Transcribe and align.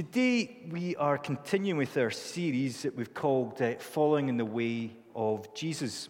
Today, 0.00 0.62
we 0.70 0.96
are 0.96 1.18
continuing 1.18 1.76
with 1.76 1.94
our 1.98 2.10
series 2.10 2.84
that 2.84 2.96
we've 2.96 3.12
called 3.12 3.60
uh, 3.60 3.74
Following 3.74 4.30
in 4.30 4.38
the 4.38 4.46
Way 4.46 4.92
of 5.14 5.52
Jesus. 5.52 6.08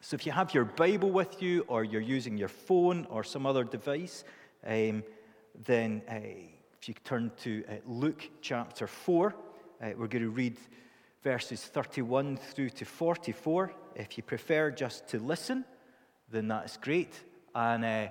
So, 0.00 0.16
if 0.16 0.26
you 0.26 0.32
have 0.32 0.52
your 0.52 0.64
Bible 0.64 1.08
with 1.08 1.40
you, 1.40 1.64
or 1.68 1.84
you're 1.84 2.00
using 2.00 2.36
your 2.36 2.48
phone 2.48 3.06
or 3.08 3.22
some 3.22 3.46
other 3.46 3.62
device, 3.62 4.24
um, 4.66 5.04
then 5.64 6.02
uh, 6.10 6.14
if 6.80 6.88
you 6.88 6.94
turn 7.04 7.30
to 7.44 7.62
uh, 7.68 7.74
Luke 7.86 8.28
chapter 8.40 8.88
4, 8.88 9.28
uh, 9.80 9.90
we're 9.96 10.08
going 10.08 10.24
to 10.24 10.30
read 10.30 10.56
verses 11.22 11.62
31 11.62 12.36
through 12.36 12.70
to 12.70 12.84
44. 12.84 13.72
If 13.94 14.16
you 14.16 14.24
prefer 14.24 14.72
just 14.72 15.06
to 15.10 15.20
listen, 15.20 15.64
then 16.32 16.48
that's 16.48 16.76
great. 16.76 17.14
And 17.54 17.84
uh, 17.84 18.08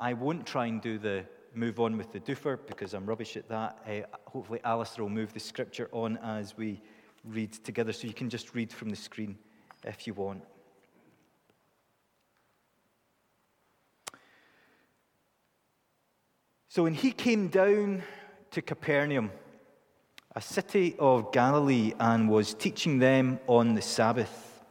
I 0.00 0.14
won't 0.14 0.44
try 0.44 0.66
and 0.66 0.82
do 0.82 0.98
the 0.98 1.24
move 1.54 1.80
on 1.80 1.96
with 1.96 2.12
the 2.12 2.20
doofer 2.20 2.58
because 2.66 2.94
I'm 2.94 3.06
rubbish 3.06 3.36
at 3.36 3.48
that. 3.48 3.78
Uh, 3.86 4.16
hopefully, 4.26 4.60
Alistair 4.64 5.04
will 5.04 5.10
move 5.10 5.32
the 5.32 5.40
scripture 5.40 5.88
on 5.92 6.16
as 6.18 6.56
we 6.56 6.80
read 7.24 7.52
together, 7.52 7.92
so 7.92 8.06
you 8.06 8.14
can 8.14 8.28
just 8.28 8.54
read 8.54 8.72
from 8.72 8.90
the 8.90 8.96
screen 8.96 9.36
if 9.84 10.06
you 10.06 10.14
want. 10.14 10.42
So, 16.68 16.82
when 16.82 16.94
he 16.94 17.12
came 17.12 17.48
down 17.48 18.02
to 18.50 18.60
Capernaum, 18.60 19.30
a 20.34 20.40
city 20.40 20.96
of 20.98 21.32
Galilee, 21.32 21.92
and 22.00 22.28
was 22.28 22.54
teaching 22.54 22.98
them 22.98 23.38
on 23.46 23.74
the 23.74 23.82
Sabbath, 23.82 24.64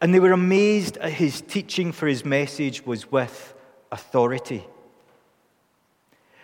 and 0.00 0.12
they 0.12 0.18
were 0.18 0.32
amazed 0.32 0.96
at 0.96 1.12
his 1.12 1.40
teaching, 1.42 1.92
for 1.92 2.06
his 2.06 2.24
message 2.24 2.84
was 2.84 3.12
with 3.12 3.54
authority. 3.92 4.64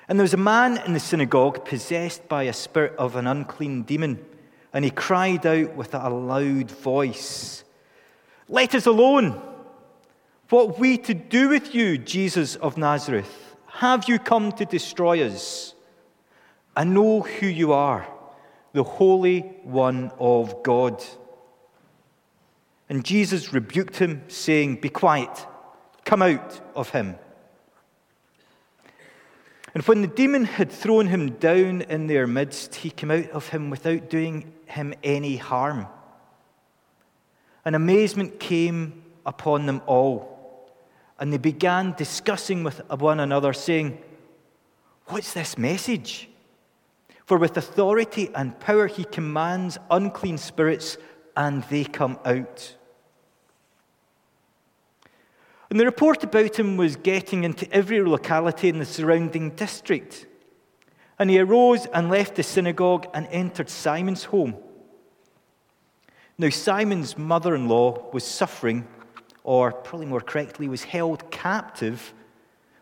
And 0.09 0.19
there 0.19 0.25
was 0.25 0.35
a 0.35 0.39
man 0.39 0.79
in 0.87 0.93
the 0.93 1.01
synagogue 1.01 1.65
possessed 1.65 2.29
by 2.29 2.45
a 2.45 2.53
spirit 2.53 2.95
of 2.97 3.17
an 3.17 3.27
unclean 3.27 3.83
demon, 3.83 4.25
and 4.73 4.85
he 4.85 4.91
cried 4.91 5.45
out 5.45 5.75
with 5.75 5.95
a 5.95 6.09
loud 6.09 6.71
voice, 6.71 7.65
Let 8.49 8.75
us 8.75 8.87
alone! 8.87 9.43
What 10.49 10.79
we 10.79 10.97
to 10.99 11.15
do 11.15 11.49
with 11.49 11.75
you, 11.75 11.99
Jesus 11.99 12.55
of 12.57 12.77
Nazareth? 12.77 13.57
Have 13.67 14.09
you 14.09 14.21
come 14.21 14.53
to 14.53 14.65
destroy 14.65 15.27
us? 15.27 15.75
I 16.77 16.85
know 16.85 17.23
who 17.23 17.47
you 17.47 17.73
are, 17.73 18.07
the 18.73 18.85
Holy 18.85 19.41
One 19.65 20.13
of 20.21 20.63
God. 20.63 21.03
And 22.89 23.05
Jesus 23.05 23.53
rebuked 23.53 23.97
him, 23.97 24.23
saying, 24.29 24.77
Be 24.77 24.89
quiet, 24.89 25.47
come 26.05 26.23
out 26.23 26.61
of 26.77 26.91
him. 26.91 27.17
And 29.77 29.85
when 29.85 30.01
the 30.01 30.09
demon 30.09 30.47
had 30.47 30.73
thrown 30.73 31.09
him 31.09 31.33
down 31.33 31.83
in 31.83 32.07
their 32.07 32.27
midst, 32.27 32.77
he 32.77 32.89
came 32.89 33.11
out 33.11 33.29
of 33.33 33.51
him 33.51 33.69
without 33.69 34.09
doing 34.09 34.51
him 34.65 34.95
any 35.05 35.37
harm. 35.37 35.87
And 37.63 37.77
amazement 37.77 38.41
came 38.41 39.03
upon 39.27 39.67
them 39.67 39.83
all. 39.85 40.73
And 41.21 41.31
they 41.31 41.37
began 41.37 41.93
discussing 41.93 42.65
with 42.65 42.81
one 42.91 43.21
another, 43.21 43.53
saying, 43.53 43.99
What's 45.09 45.35
this 45.35 45.59
message? 45.59 46.31
For 47.27 47.37
with 47.37 47.59
authority 47.59 48.31
and 48.35 48.59
power 48.59 48.87
he 48.87 49.05
commands 49.05 49.77
unclean 49.91 50.39
spirits, 50.39 50.97
and 51.37 51.63
they 51.65 51.85
come 51.85 52.19
out. 52.25 52.75
And 55.71 55.81
the 55.81 55.85
report 55.85 56.23
about 56.23 56.59
him 56.59 56.77
was 56.77 56.97
getting 56.97 57.45
into 57.45 57.71
every 57.73 58.01
locality 58.03 58.69
in 58.69 58.79
the 58.79 58.85
surrounding 58.85 59.51
district. 59.51 60.27
And 61.19 61.29
he 61.31 61.41
arose 61.41 61.87
and 61.87 62.09
left 62.09 62.37
the 62.37 62.43
synagogue 62.43 63.07
and 63.15 63.27
entered 63.29 63.69
Simon's 63.69 64.25
home. 64.25 64.55
Now, 66.39 66.51
Simon's 66.51 67.17
mother 67.17 67.55
in 67.55 67.67
law 67.67 68.11
was 68.13 68.23
suffering, 68.23 68.87
or 69.43 69.73
probably 69.73 70.07
more 70.07 70.21
correctly, 70.21 70.69
was 70.69 70.85
held 70.85 71.31
captive 71.31 72.13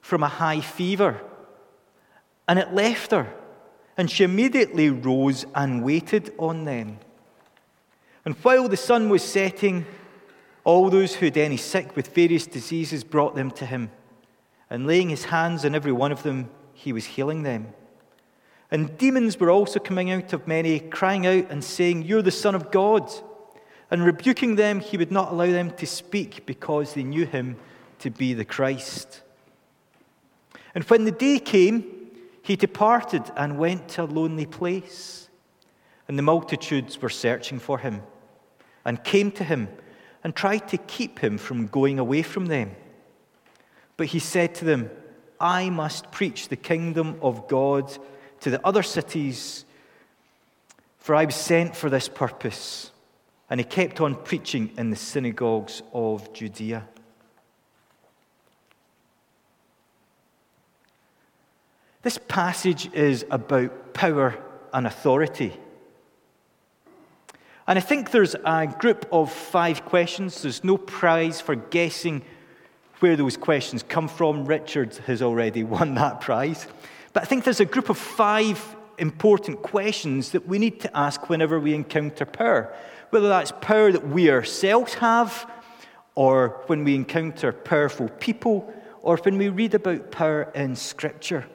from 0.00 0.22
a 0.22 0.28
high 0.28 0.60
fever. 0.60 1.20
And 2.48 2.58
it 2.58 2.74
left 2.74 3.12
her, 3.12 3.32
and 3.96 4.10
she 4.10 4.24
immediately 4.24 4.90
rose 4.90 5.46
and 5.54 5.84
waited 5.84 6.34
on 6.38 6.64
them. 6.64 6.98
And 8.24 8.34
while 8.36 8.68
the 8.68 8.76
sun 8.76 9.08
was 9.08 9.22
setting, 9.22 9.86
all 10.64 10.88
those 10.88 11.14
who 11.14 11.26
had 11.26 11.36
any 11.36 11.58
sick 11.58 11.94
with 11.94 12.14
various 12.14 12.46
diseases 12.46 13.04
brought 13.04 13.34
them 13.34 13.50
to 13.52 13.66
him, 13.66 13.90
and 14.70 14.86
laying 14.86 15.10
his 15.10 15.26
hands 15.26 15.64
on 15.64 15.74
every 15.74 15.92
one 15.92 16.10
of 16.10 16.22
them, 16.22 16.48
he 16.72 16.92
was 16.92 17.04
healing 17.04 17.42
them. 17.42 17.68
And 18.70 18.96
demons 18.98 19.38
were 19.38 19.50
also 19.50 19.78
coming 19.78 20.10
out 20.10 20.32
of 20.32 20.48
many, 20.48 20.80
crying 20.80 21.26
out 21.26 21.50
and 21.50 21.62
saying, 21.62 22.02
You're 22.02 22.22
the 22.22 22.30
Son 22.30 22.54
of 22.54 22.70
God. 22.70 23.10
And 23.90 24.04
rebuking 24.04 24.56
them, 24.56 24.80
he 24.80 24.96
would 24.96 25.12
not 25.12 25.30
allow 25.30 25.46
them 25.46 25.70
to 25.72 25.86
speak 25.86 26.46
because 26.46 26.94
they 26.94 27.04
knew 27.04 27.26
him 27.26 27.56
to 28.00 28.10
be 28.10 28.34
the 28.34 28.44
Christ. 28.44 29.22
And 30.74 30.82
when 30.84 31.04
the 31.04 31.12
day 31.12 31.38
came, 31.38 31.84
he 32.42 32.56
departed 32.56 33.22
and 33.36 33.58
went 33.58 33.88
to 33.90 34.02
a 34.02 34.04
lonely 34.04 34.46
place. 34.46 35.28
And 36.08 36.18
the 36.18 36.22
multitudes 36.22 37.00
were 37.00 37.10
searching 37.10 37.58
for 37.60 37.78
him 37.78 38.02
and 38.84 39.04
came 39.04 39.30
to 39.32 39.44
him 39.44 39.68
and 40.24 40.34
tried 40.34 40.66
to 40.68 40.78
keep 40.78 41.18
him 41.18 41.36
from 41.38 41.66
going 41.66 41.98
away 41.98 42.22
from 42.22 42.46
them. 42.46 42.74
But 43.96 44.08
he 44.08 44.18
said 44.18 44.54
to 44.56 44.64
them, 44.64 44.90
I 45.38 45.68
must 45.68 46.10
preach 46.10 46.48
the 46.48 46.56
kingdom 46.56 47.18
of 47.20 47.46
God 47.46 47.96
to 48.40 48.50
the 48.50 48.66
other 48.66 48.82
cities, 48.82 49.66
for 50.98 51.14
I 51.14 51.26
was 51.26 51.34
sent 51.34 51.76
for 51.76 51.90
this 51.90 52.08
purpose. 52.08 52.90
And 53.50 53.60
he 53.60 53.64
kept 53.64 54.00
on 54.00 54.14
preaching 54.14 54.70
in 54.78 54.88
the 54.88 54.96
synagogues 54.96 55.82
of 55.92 56.32
Judea. 56.32 56.88
This 62.02 62.18
passage 62.18 62.92
is 62.92 63.24
about 63.30 63.92
power 63.94 64.38
and 64.72 64.86
authority. 64.86 65.58
And 67.66 67.78
I 67.78 67.82
think 67.82 68.10
there's 68.10 68.34
a 68.44 68.66
group 68.78 69.06
of 69.10 69.32
five 69.32 69.84
questions. 69.86 70.42
There's 70.42 70.62
no 70.64 70.76
prize 70.76 71.40
for 71.40 71.54
guessing 71.54 72.22
where 73.00 73.16
those 73.16 73.36
questions 73.36 73.82
come 73.82 74.08
from. 74.08 74.44
Richard 74.44 74.94
has 75.06 75.22
already 75.22 75.64
won 75.76 75.94
that 75.94 76.20
prize. 76.20 76.66
But 77.12 77.22
I 77.22 77.26
think 77.26 77.44
there's 77.44 77.60
a 77.60 77.64
group 77.64 77.88
of 77.88 77.98
five 77.98 78.76
important 78.98 79.62
questions 79.62 80.32
that 80.32 80.46
we 80.46 80.58
need 80.58 80.80
to 80.80 80.96
ask 80.96 81.28
whenever 81.28 81.58
we 81.58 81.74
encounter 81.74 82.26
power. 82.26 82.74
Whether 83.10 83.28
that's 83.28 83.52
power 83.60 83.92
that 83.92 84.08
we 84.08 84.30
ourselves 84.30 84.94
have, 84.94 85.50
or 86.14 86.62
when 86.66 86.84
we 86.84 86.94
encounter 86.94 87.52
powerful 87.52 88.08
people, 88.08 88.72
or 89.02 89.16
when 89.18 89.38
we 89.38 89.48
read 89.48 89.74
about 89.74 90.10
power 90.10 90.50
in 90.54 90.76
Scripture. 90.76 91.46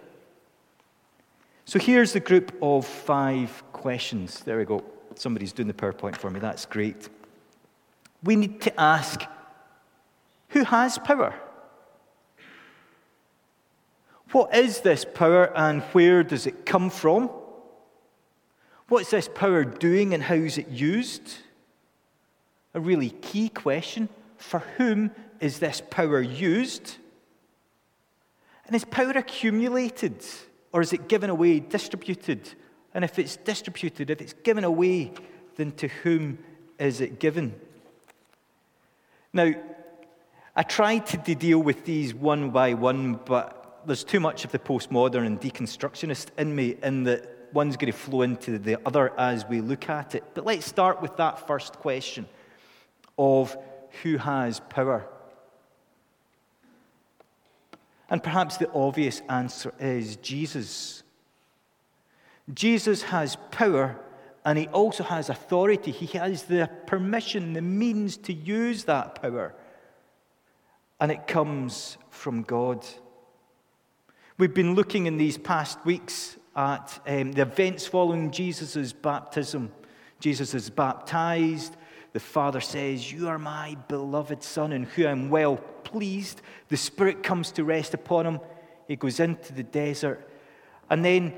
So 1.65 1.77
here's 1.77 2.13
the 2.13 2.19
group 2.19 2.57
of 2.61 2.85
five 2.85 3.63
questions. 3.73 4.39
There 4.41 4.57
we 4.57 4.65
go. 4.65 4.83
Somebody's 5.19 5.51
doing 5.51 5.67
the 5.67 5.73
PowerPoint 5.73 6.15
for 6.15 6.29
me. 6.29 6.39
That's 6.39 6.65
great. 6.65 7.09
We 8.23 8.37
need 8.37 8.61
to 8.61 8.79
ask 8.79 9.21
who 10.47 10.63
has 10.63 10.97
power? 10.97 11.35
What 14.31 14.55
is 14.55 14.79
this 14.79 15.03
power 15.03 15.51
and 15.57 15.81
where 15.91 16.23
does 16.23 16.47
it 16.47 16.65
come 16.65 16.89
from? 16.89 17.29
What's 18.87 19.11
this 19.11 19.27
power 19.27 19.65
doing 19.65 20.13
and 20.13 20.23
how 20.23 20.35
is 20.35 20.57
it 20.57 20.69
used? 20.69 21.33
A 22.73 22.79
really 22.79 23.09
key 23.09 23.49
question. 23.49 24.07
For 24.37 24.59
whom 24.77 25.11
is 25.41 25.59
this 25.59 25.81
power 25.89 26.21
used? 26.21 26.95
And 28.65 28.73
is 28.73 28.85
power 28.85 29.11
accumulated 29.11 30.23
or 30.71 30.79
is 30.79 30.93
it 30.93 31.09
given 31.09 31.29
away, 31.29 31.59
distributed 31.59 32.55
and 32.93 33.03
if 33.03 33.19
it's 33.19 33.37
distributed, 33.37 34.09
if 34.09 34.21
it's 34.21 34.33
given 34.33 34.63
away, 34.63 35.11
then 35.55 35.71
to 35.73 35.87
whom 35.87 36.39
is 36.79 37.01
it 37.01 37.19
given? 37.19 37.59
Now, 39.31 39.53
I 40.55 40.63
tried 40.63 41.05
to 41.07 41.35
deal 41.35 41.59
with 41.59 41.85
these 41.85 42.13
one 42.13 42.49
by 42.49 42.73
one, 42.73 43.19
but 43.25 43.81
there's 43.85 44.03
too 44.03 44.19
much 44.19 44.43
of 44.45 44.51
the 44.51 44.59
postmodern 44.59 45.25
and 45.25 45.39
deconstructionist 45.39 46.27
in 46.37 46.55
me, 46.55 46.75
in 46.81 47.03
that 47.03 47.49
one's 47.53 47.77
going 47.77 47.91
to 47.91 47.97
flow 47.97 48.23
into 48.23 48.57
the 48.59 48.77
other 48.85 49.17
as 49.19 49.45
we 49.45 49.61
look 49.61 49.89
at 49.89 50.15
it. 50.15 50.23
But 50.33 50.45
let's 50.45 50.65
start 50.65 51.01
with 51.01 51.17
that 51.17 51.47
first 51.47 51.73
question 51.73 52.27
of 53.17 53.55
who 54.03 54.17
has 54.17 54.59
power. 54.59 55.07
And 58.09 58.23
perhaps 58.23 58.57
the 58.57 58.71
obvious 58.71 59.21
answer 59.29 59.73
is 59.79 60.15
Jesus. 60.17 61.03
Jesus 62.53 63.03
has 63.03 63.37
power 63.51 63.99
and 64.45 64.57
he 64.57 64.67
also 64.67 65.03
has 65.03 65.29
authority. 65.29 65.91
He 65.91 66.17
has 66.17 66.43
the 66.43 66.69
permission, 66.87 67.53
the 67.53 67.61
means 67.61 68.17
to 68.17 68.33
use 68.33 68.85
that 68.85 69.21
power. 69.21 69.53
And 70.99 71.11
it 71.11 71.27
comes 71.27 71.97
from 72.09 72.43
God. 72.43 72.85
We've 74.37 74.53
been 74.53 74.75
looking 74.75 75.05
in 75.05 75.17
these 75.17 75.37
past 75.37 75.85
weeks 75.85 76.37
at 76.55 76.99
um, 77.05 77.33
the 77.33 77.43
events 77.43 77.85
following 77.85 78.31
Jesus' 78.31 78.93
baptism. 78.93 79.71
Jesus 80.19 80.53
is 80.53 80.69
baptized. 80.69 81.75
The 82.13 82.19
Father 82.19 82.61
says, 82.61 83.11
You 83.11 83.27
are 83.27 83.37
my 83.37 83.77
beloved 83.87 84.43
Son, 84.43 84.73
in 84.73 84.83
whom 84.83 85.07
I'm 85.07 85.29
well 85.29 85.57
pleased. 85.57 86.41
The 86.69 86.77
Spirit 86.77 87.21
comes 87.21 87.51
to 87.53 87.63
rest 87.63 87.93
upon 87.93 88.25
him. 88.25 88.39
He 88.87 88.95
goes 88.95 89.19
into 89.19 89.53
the 89.53 89.63
desert. 89.63 90.27
And 90.89 91.05
then 91.05 91.33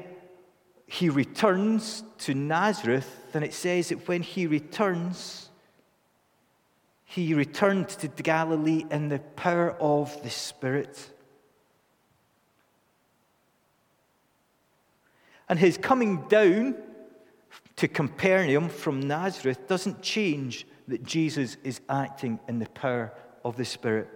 he 0.91 1.07
returns 1.07 2.03
to 2.17 2.33
Nazareth. 2.33 3.23
And 3.33 3.45
it 3.45 3.53
says 3.53 3.89
that 3.89 4.09
when 4.09 4.21
he 4.21 4.45
returns, 4.45 5.49
he 7.05 7.33
returned 7.33 7.87
to 7.87 8.09
Galilee 8.09 8.83
in 8.91 9.07
the 9.07 9.19
power 9.19 9.71
of 9.79 10.21
the 10.21 10.29
Spirit. 10.29 11.09
And 15.47 15.57
his 15.57 15.77
coming 15.77 16.27
down 16.27 16.75
to 17.77 17.87
Capernaum 17.87 18.67
from 18.67 18.99
Nazareth 18.99 19.69
doesn't 19.69 20.01
change 20.01 20.67
that 20.89 21.05
Jesus 21.05 21.55
is 21.63 21.79
acting 21.87 22.37
in 22.49 22.59
the 22.59 22.69
power 22.69 23.13
of 23.45 23.55
the 23.55 23.63
Spirit. 23.63 24.09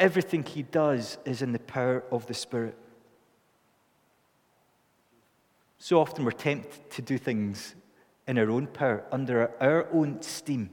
Everything 0.00 0.42
he 0.42 0.64
does 0.64 1.16
is 1.24 1.42
in 1.42 1.52
the 1.52 1.60
power 1.60 2.02
of 2.10 2.26
the 2.26 2.34
Spirit. 2.34 2.76
So 5.78 6.00
often 6.00 6.24
we're 6.24 6.32
tempted 6.32 6.90
to 6.90 7.02
do 7.02 7.18
things 7.18 7.74
in 8.26 8.38
our 8.38 8.50
own 8.50 8.66
power, 8.66 9.04
under 9.10 9.50
our 9.60 9.86
own 9.92 10.20
steam. 10.22 10.70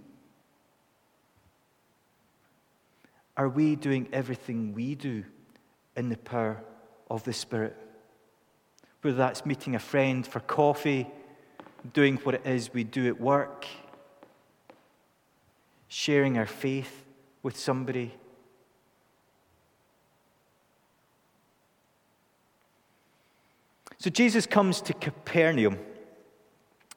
Are 3.37 3.49
we 3.49 3.75
doing 3.75 4.07
everything 4.11 4.73
we 4.73 4.95
do 4.95 5.23
in 5.95 6.09
the 6.09 6.17
power 6.17 6.61
of 7.09 7.23
the 7.23 7.33
Spirit? 7.33 7.75
Whether 9.01 9.17
that's 9.17 9.45
meeting 9.45 9.75
a 9.75 9.79
friend 9.79 10.25
for 10.25 10.39
coffee, 10.39 11.07
doing 11.93 12.17
what 12.17 12.35
it 12.35 12.45
is 12.45 12.73
we 12.73 12.83
do 12.83 13.07
at 13.07 13.21
work, 13.21 13.65
sharing 15.87 16.37
our 16.37 16.47
faith 16.47 17.05
with 17.43 17.57
somebody. 17.57 18.13
So 24.05 24.11
Jesus 24.11 24.45
comes 24.45 24.81
to 24.81 24.93
Capernaum. 24.93 25.79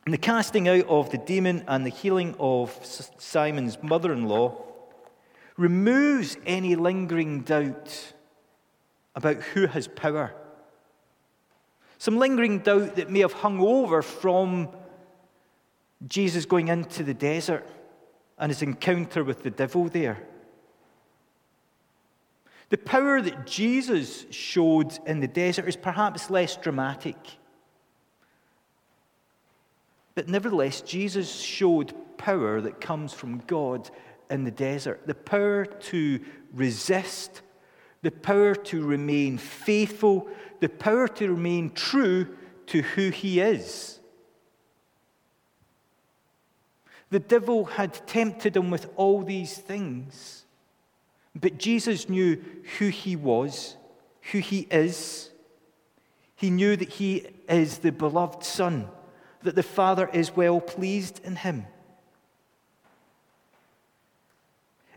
And 0.05 0.12
the 0.12 0.19
casting 0.19 0.69
out 0.69 0.87
of 0.88 1.08
the 1.08 1.16
demon 1.16 1.64
and 1.66 1.87
the 1.87 1.90
healing 1.90 2.37
of 2.38 2.78
Simon's 3.16 3.82
mother 3.82 4.12
in 4.12 4.28
law 4.28 4.62
removes 5.56 6.37
any 6.44 6.76
lingering 6.76 7.44
doubt 7.44 8.12
about 9.14 9.37
who 9.37 9.69
has 9.69 9.88
power. 9.88 10.34
Some 11.96 12.19
lingering 12.19 12.58
doubt 12.58 12.96
that 12.96 13.08
may 13.08 13.20
have 13.20 13.32
hung 13.32 13.58
over 13.58 14.02
from 14.02 14.69
Jesus 16.06 16.44
going 16.44 16.69
into 16.69 17.04
the 17.04 17.14
desert 17.14 17.66
and 18.37 18.50
his 18.50 18.61
encounter 18.61 19.25
with 19.25 19.43
the 19.43 19.50
devil 19.50 19.88
there. 19.88 20.27
The 22.70 22.79
power 22.79 23.23
that 23.23 23.47
Jesus 23.47 24.26
showed 24.31 24.99
in 25.06 25.20
the 25.20 25.29
desert 25.29 25.67
is 25.69 25.76
perhaps 25.76 26.31
less 26.31 26.56
dramatic. 26.56 27.17
But 30.15 30.29
nevertheless, 30.29 30.81
Jesus 30.81 31.41
showed 31.41 31.94
power 32.19 32.61
that 32.61 32.81
comes 32.81 33.12
from 33.12 33.38
God 33.47 33.91
in 34.31 34.44
the 34.44 34.50
desert 34.50 35.06
the 35.06 35.15
power 35.15 35.65
to 35.65 36.20
resist, 36.53 37.43
the 38.03 38.11
power 38.11 38.55
to 38.55 38.85
remain 38.85 39.38
faithful, 39.38 40.29
the 40.61 40.69
power 40.69 41.09
to 41.09 41.31
remain 41.31 41.71
true 41.71 42.26
to 42.67 42.82
who 42.82 43.11
he 43.11 43.41
is. 43.41 44.00
The 47.11 47.21
devil 47.21 47.64
had 47.64 48.06
tempted 48.06 48.56
him 48.56 48.71
with 48.71 48.91
all 48.97 49.23
these 49.23 49.56
things, 49.56 50.44
but 51.40 51.58
Jesus 51.58 52.08
knew 52.08 52.43
who 52.79 52.88
he 52.88 53.17
was, 53.17 53.76
who 54.32 54.38
he 54.38 54.61
is. 54.70 55.31
He 56.37 56.50
knew 56.50 56.76
that 56.76 56.88
he 56.88 57.26
is 57.49 57.79
the 57.79 57.93
beloved 57.93 58.44
Son, 58.44 58.88
that 59.43 59.55
the 59.55 59.62
Father 59.62 60.08
is 60.12 60.35
well 60.35 60.61
pleased 60.61 61.20
in 61.25 61.37
him. 61.37 61.67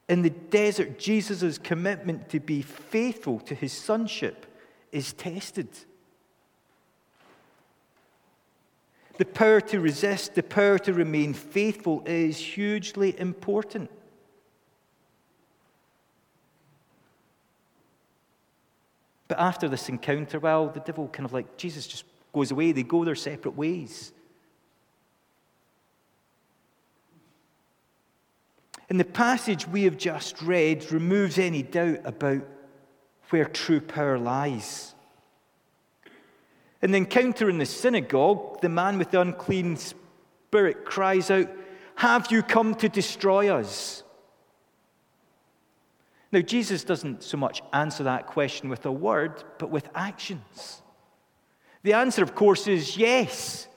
In 0.07 0.23
the 0.23 0.29
desert, 0.29 0.99
Jesus' 0.99 1.57
commitment 1.57 2.29
to 2.29 2.39
be 2.39 2.61
faithful 2.61 3.39
to 3.41 3.55
his 3.55 3.71
sonship 3.71 4.45
is 4.91 5.13
tested. 5.13 5.69
The 9.17 9.25
power 9.25 9.61
to 9.61 9.79
resist, 9.79 10.35
the 10.35 10.43
power 10.43 10.79
to 10.79 10.93
remain 10.93 11.33
faithful 11.33 12.03
is 12.05 12.37
hugely 12.37 13.17
important. 13.19 13.89
But 19.31 19.39
after 19.39 19.69
this 19.69 19.87
encounter, 19.87 20.41
well, 20.41 20.67
the 20.67 20.81
devil 20.81 21.07
kind 21.07 21.25
of 21.25 21.31
like, 21.31 21.55
Jesus 21.55 21.87
just 21.87 22.03
goes 22.33 22.51
away. 22.51 22.73
They 22.73 22.83
go 22.83 23.05
their 23.05 23.15
separate 23.15 23.55
ways. 23.55 24.11
And 28.89 28.99
the 28.99 29.05
passage 29.05 29.65
we 29.69 29.83
have 29.83 29.95
just 29.95 30.41
read 30.41 30.91
removes 30.91 31.39
any 31.39 31.63
doubt 31.63 31.99
about 32.03 32.45
where 33.29 33.45
true 33.45 33.79
power 33.79 34.19
lies. 34.19 34.95
In 36.81 36.91
the 36.91 36.97
encounter 36.97 37.49
in 37.49 37.57
the 37.57 37.65
synagogue, 37.65 38.59
the 38.59 38.67
man 38.67 38.97
with 38.97 39.11
the 39.11 39.21
unclean 39.21 39.77
spirit 39.77 40.83
cries 40.83 41.31
out, 41.31 41.49
Have 41.95 42.33
you 42.33 42.43
come 42.43 42.75
to 42.75 42.89
destroy 42.89 43.47
us? 43.47 44.03
Now, 46.31 46.39
Jesus 46.39 46.83
doesn't 46.83 47.23
so 47.23 47.37
much 47.37 47.61
answer 47.73 48.03
that 48.03 48.27
question 48.27 48.69
with 48.69 48.85
a 48.85 48.91
word, 48.91 49.43
but 49.57 49.69
with 49.69 49.89
actions. 49.93 50.81
The 51.83 51.93
answer, 51.93 52.23
of 52.23 52.35
course, 52.35 52.67
is 52.67 52.95
yes. 52.95 53.67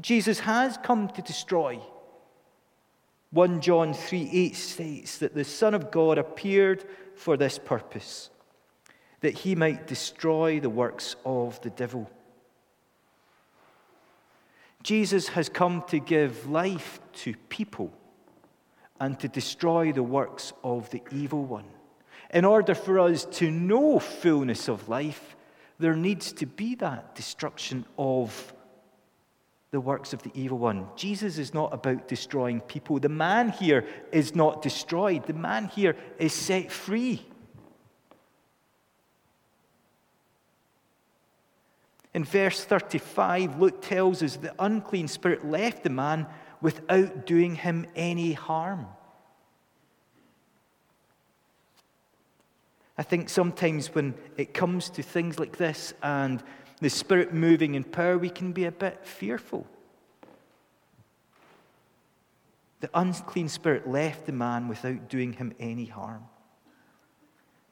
Jesus 0.00 0.40
has 0.40 0.78
come 0.82 1.08
to 1.08 1.22
destroy. 1.22 1.80
1 3.30 3.60
John 3.60 3.94
3 3.94 4.30
8 4.32 4.54
states 4.54 5.18
that 5.18 5.34
the 5.34 5.44
Son 5.44 5.74
of 5.74 5.90
God 5.90 6.18
appeared 6.18 6.84
for 7.16 7.36
this 7.36 7.58
purpose, 7.58 8.30
that 9.20 9.38
he 9.38 9.56
might 9.56 9.88
destroy 9.88 10.60
the 10.60 10.70
works 10.70 11.16
of 11.24 11.60
the 11.62 11.70
devil. 11.70 12.08
Jesus 14.84 15.28
has 15.28 15.48
come 15.48 15.82
to 15.88 15.98
give 15.98 16.48
life 16.48 17.00
to 17.14 17.34
people 17.48 17.92
and 19.00 19.18
to 19.18 19.26
destroy 19.26 19.90
the 19.90 20.02
works 20.02 20.52
of 20.62 20.90
the 20.90 21.02
evil 21.10 21.44
one. 21.44 21.64
In 22.32 22.44
order 22.44 22.74
for 22.74 22.98
us 22.98 23.24
to 23.32 23.50
know 23.50 23.98
fullness 23.98 24.68
of 24.68 24.88
life, 24.88 25.36
there 25.78 25.96
needs 25.96 26.32
to 26.34 26.46
be 26.46 26.74
that 26.76 27.14
destruction 27.14 27.84
of 27.98 28.54
the 29.70 29.80
works 29.80 30.12
of 30.12 30.22
the 30.22 30.30
evil 30.34 30.58
one. 30.58 30.86
Jesus 30.94 31.36
is 31.36 31.52
not 31.52 31.74
about 31.74 32.06
destroying 32.06 32.60
people. 32.60 33.00
The 33.00 33.08
man 33.08 33.48
here 33.48 33.84
is 34.12 34.34
not 34.34 34.62
destroyed, 34.62 35.26
the 35.26 35.32
man 35.32 35.66
here 35.66 35.96
is 36.18 36.32
set 36.32 36.70
free. 36.70 37.26
In 42.14 42.22
verse 42.22 42.64
35, 42.64 43.58
Luke 43.58 43.82
tells 43.82 44.22
us 44.22 44.36
the 44.36 44.54
unclean 44.60 45.08
spirit 45.08 45.44
left 45.44 45.82
the 45.82 45.90
man 45.90 46.28
without 46.60 47.26
doing 47.26 47.56
him 47.56 47.88
any 47.96 48.32
harm. 48.32 48.86
I 52.96 53.02
think 53.02 53.28
sometimes 53.28 53.94
when 53.94 54.14
it 54.36 54.54
comes 54.54 54.88
to 54.90 55.02
things 55.02 55.38
like 55.38 55.56
this 55.56 55.94
and 56.02 56.42
the 56.80 56.90
Spirit 56.90 57.34
moving 57.34 57.74
in 57.74 57.84
power, 57.84 58.18
we 58.18 58.30
can 58.30 58.52
be 58.52 58.64
a 58.64 58.72
bit 58.72 59.04
fearful. 59.04 59.66
The 62.84 62.90
unclean 62.92 63.48
spirit 63.48 63.88
left 63.88 64.26
the 64.26 64.32
man 64.32 64.68
without 64.68 65.08
doing 65.08 65.32
him 65.32 65.54
any 65.58 65.86
harm. 65.86 66.24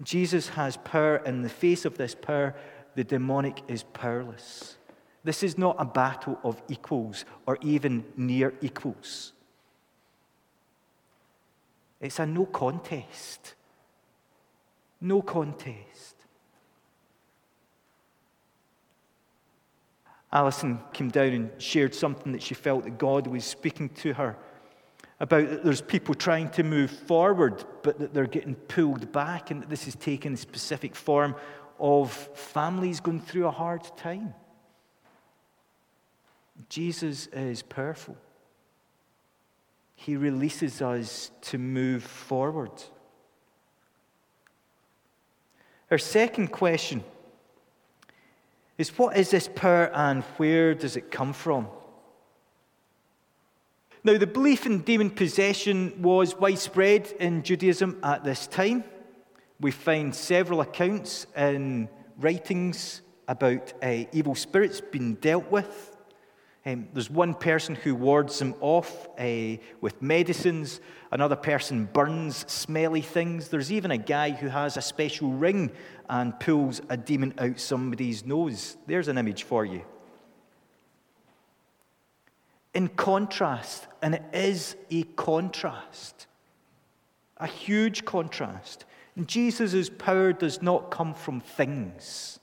Jesus 0.02 0.48
has 0.48 0.78
power. 0.78 1.16
And 1.16 1.36
in 1.36 1.42
the 1.42 1.50
face 1.50 1.84
of 1.84 1.98
this 1.98 2.14
power, 2.14 2.54
the 2.94 3.04
demonic 3.04 3.60
is 3.68 3.82
powerless. 3.82 4.78
This 5.22 5.42
is 5.42 5.58
not 5.58 5.76
a 5.78 5.84
battle 5.84 6.38
of 6.42 6.62
equals 6.68 7.26
or 7.46 7.58
even 7.60 8.04
near 8.16 8.54
equals. 8.62 9.34
It's 12.00 12.18
a 12.18 12.24
no 12.24 12.46
contest. 12.46 13.54
No 15.02 15.20
contest. 15.20 16.16
Alison 20.32 20.80
came 20.94 21.10
down 21.10 21.32
and 21.32 21.50
shared 21.60 21.94
something 21.94 22.32
that 22.32 22.42
she 22.42 22.54
felt 22.54 22.84
that 22.84 22.96
God 22.96 23.26
was 23.26 23.44
speaking 23.44 23.90
to 23.90 24.14
her 24.14 24.38
about 25.22 25.48
that 25.50 25.62
there's 25.62 25.80
people 25.80 26.16
trying 26.16 26.48
to 26.50 26.64
move 26.64 26.90
forward, 26.90 27.64
but 27.82 28.00
that 28.00 28.12
they're 28.12 28.26
getting 28.26 28.56
pulled 28.56 29.12
back, 29.12 29.52
and 29.52 29.62
that 29.62 29.70
this 29.70 29.86
is 29.86 29.94
taking 29.94 30.34
a 30.34 30.36
specific 30.36 30.96
form 30.96 31.36
of 31.78 32.12
families 32.34 32.98
going 32.98 33.20
through 33.20 33.46
a 33.46 33.50
hard 33.52 33.84
time. 33.96 34.34
Jesus 36.68 37.28
is 37.28 37.62
powerful. 37.62 38.16
He 39.94 40.16
releases 40.16 40.82
us 40.82 41.30
to 41.42 41.56
move 41.56 42.02
forward. 42.02 42.72
Our 45.92 45.98
second 45.98 46.48
question 46.48 47.04
is 48.78 48.96
what 48.96 49.14
is 49.14 49.30
this 49.30 49.46
power 49.46 49.90
and 49.92 50.22
where 50.38 50.74
does 50.74 50.96
it 50.96 51.10
come 51.10 51.34
from? 51.34 51.68
Now, 54.02 54.16
the 54.16 54.26
belief 54.26 54.64
in 54.64 54.78
demon 54.78 55.10
possession 55.10 56.00
was 56.00 56.34
widespread 56.34 57.12
in 57.20 57.42
Judaism 57.42 57.98
at 58.02 58.24
this 58.24 58.46
time. 58.46 58.84
We 59.60 59.70
find 59.70 60.14
several 60.14 60.62
accounts 60.62 61.26
in 61.36 61.90
writings 62.18 63.02
about 63.28 63.74
uh, 63.82 64.04
evil 64.12 64.34
spirits 64.34 64.80
being 64.80 65.16
dealt 65.16 65.50
with. 65.50 65.91
Um, 66.64 66.88
there's 66.92 67.10
one 67.10 67.34
person 67.34 67.74
who 67.74 67.94
wards 67.94 68.38
them 68.38 68.54
off 68.60 69.08
uh, 69.18 69.56
with 69.80 70.00
medicines. 70.00 70.80
Another 71.10 71.34
person 71.34 71.86
burns 71.92 72.44
smelly 72.50 73.00
things. 73.00 73.48
There's 73.48 73.72
even 73.72 73.90
a 73.90 73.98
guy 73.98 74.30
who 74.30 74.46
has 74.46 74.76
a 74.76 74.82
special 74.82 75.30
ring 75.30 75.72
and 76.08 76.38
pulls 76.38 76.80
a 76.88 76.96
demon 76.96 77.34
out 77.38 77.58
somebody's 77.58 78.24
nose. 78.24 78.76
There's 78.86 79.08
an 79.08 79.18
image 79.18 79.42
for 79.42 79.64
you. 79.64 79.82
In 82.74 82.88
contrast, 82.88 83.88
and 84.00 84.14
it 84.14 84.22
is 84.32 84.76
a 84.90 85.02
contrast, 85.02 86.28
a 87.38 87.46
huge 87.46 88.04
contrast, 88.04 88.84
Jesus' 89.26 89.90
power 89.90 90.32
does 90.32 90.62
not 90.62 90.90
come 90.92 91.12
from 91.12 91.40
things 91.40 92.38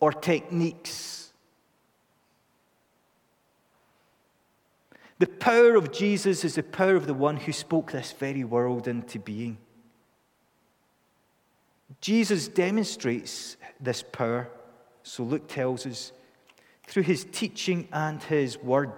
or 0.00 0.12
techniques 0.12 1.19
The 5.20 5.26
power 5.26 5.76
of 5.76 5.92
Jesus 5.92 6.46
is 6.46 6.54
the 6.54 6.62
power 6.62 6.96
of 6.96 7.06
the 7.06 7.12
one 7.12 7.36
who 7.36 7.52
spoke 7.52 7.92
this 7.92 8.10
very 8.10 8.42
world 8.42 8.88
into 8.88 9.18
being. 9.18 9.58
Jesus 12.00 12.48
demonstrates 12.48 13.58
this 13.78 14.02
power, 14.02 14.48
so 15.02 15.22
Luke 15.22 15.46
tells 15.46 15.84
us, 15.84 16.12
through 16.86 17.02
his 17.02 17.26
teaching 17.30 17.86
and 17.92 18.22
his 18.22 18.56
word. 18.56 18.94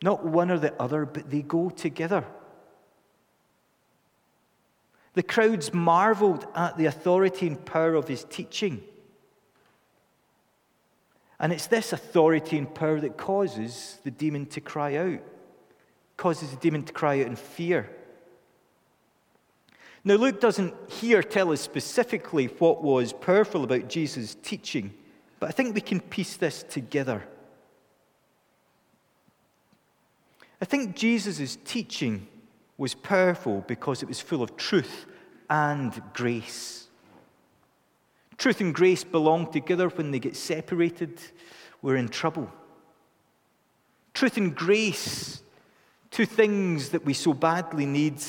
Not 0.00 0.24
one 0.24 0.52
or 0.52 0.58
the 0.60 0.80
other, 0.80 1.04
but 1.04 1.28
they 1.28 1.42
go 1.42 1.70
together. 1.70 2.24
The 5.14 5.24
crowds 5.24 5.74
marveled 5.74 6.46
at 6.54 6.76
the 6.76 6.86
authority 6.86 7.48
and 7.48 7.66
power 7.66 7.96
of 7.96 8.06
his 8.06 8.22
teaching. 8.22 8.84
And 11.44 11.52
it's 11.52 11.66
this 11.66 11.92
authority 11.92 12.56
and 12.56 12.74
power 12.74 12.98
that 13.00 13.18
causes 13.18 13.98
the 14.02 14.10
demon 14.10 14.46
to 14.46 14.62
cry 14.62 14.96
out, 14.96 15.20
causes 16.16 16.48
the 16.48 16.56
demon 16.56 16.84
to 16.84 16.92
cry 16.94 17.20
out 17.20 17.26
in 17.26 17.36
fear. 17.36 17.90
Now, 20.04 20.14
Luke 20.14 20.40
doesn't 20.40 20.72
here 20.88 21.22
tell 21.22 21.52
us 21.52 21.60
specifically 21.60 22.46
what 22.46 22.82
was 22.82 23.12
powerful 23.12 23.62
about 23.62 23.90
Jesus' 23.90 24.38
teaching, 24.42 24.94
but 25.38 25.50
I 25.50 25.52
think 25.52 25.74
we 25.74 25.82
can 25.82 26.00
piece 26.00 26.38
this 26.38 26.62
together. 26.62 27.22
I 30.62 30.64
think 30.64 30.96
Jesus' 30.96 31.58
teaching 31.62 32.26
was 32.78 32.94
powerful 32.94 33.62
because 33.68 34.02
it 34.02 34.08
was 34.08 34.18
full 34.18 34.42
of 34.42 34.56
truth 34.56 35.04
and 35.50 35.92
grace. 36.14 36.88
Truth 38.36 38.60
and 38.60 38.74
grace 38.74 39.04
belong 39.04 39.50
together. 39.50 39.88
When 39.88 40.10
they 40.10 40.18
get 40.18 40.36
separated, 40.36 41.20
we're 41.82 41.96
in 41.96 42.08
trouble. 42.08 42.50
Truth 44.12 44.36
and 44.36 44.54
grace, 44.54 45.42
two 46.10 46.26
things 46.26 46.90
that 46.90 47.04
we 47.04 47.14
so 47.14 47.32
badly 47.32 47.86
need 47.86 48.22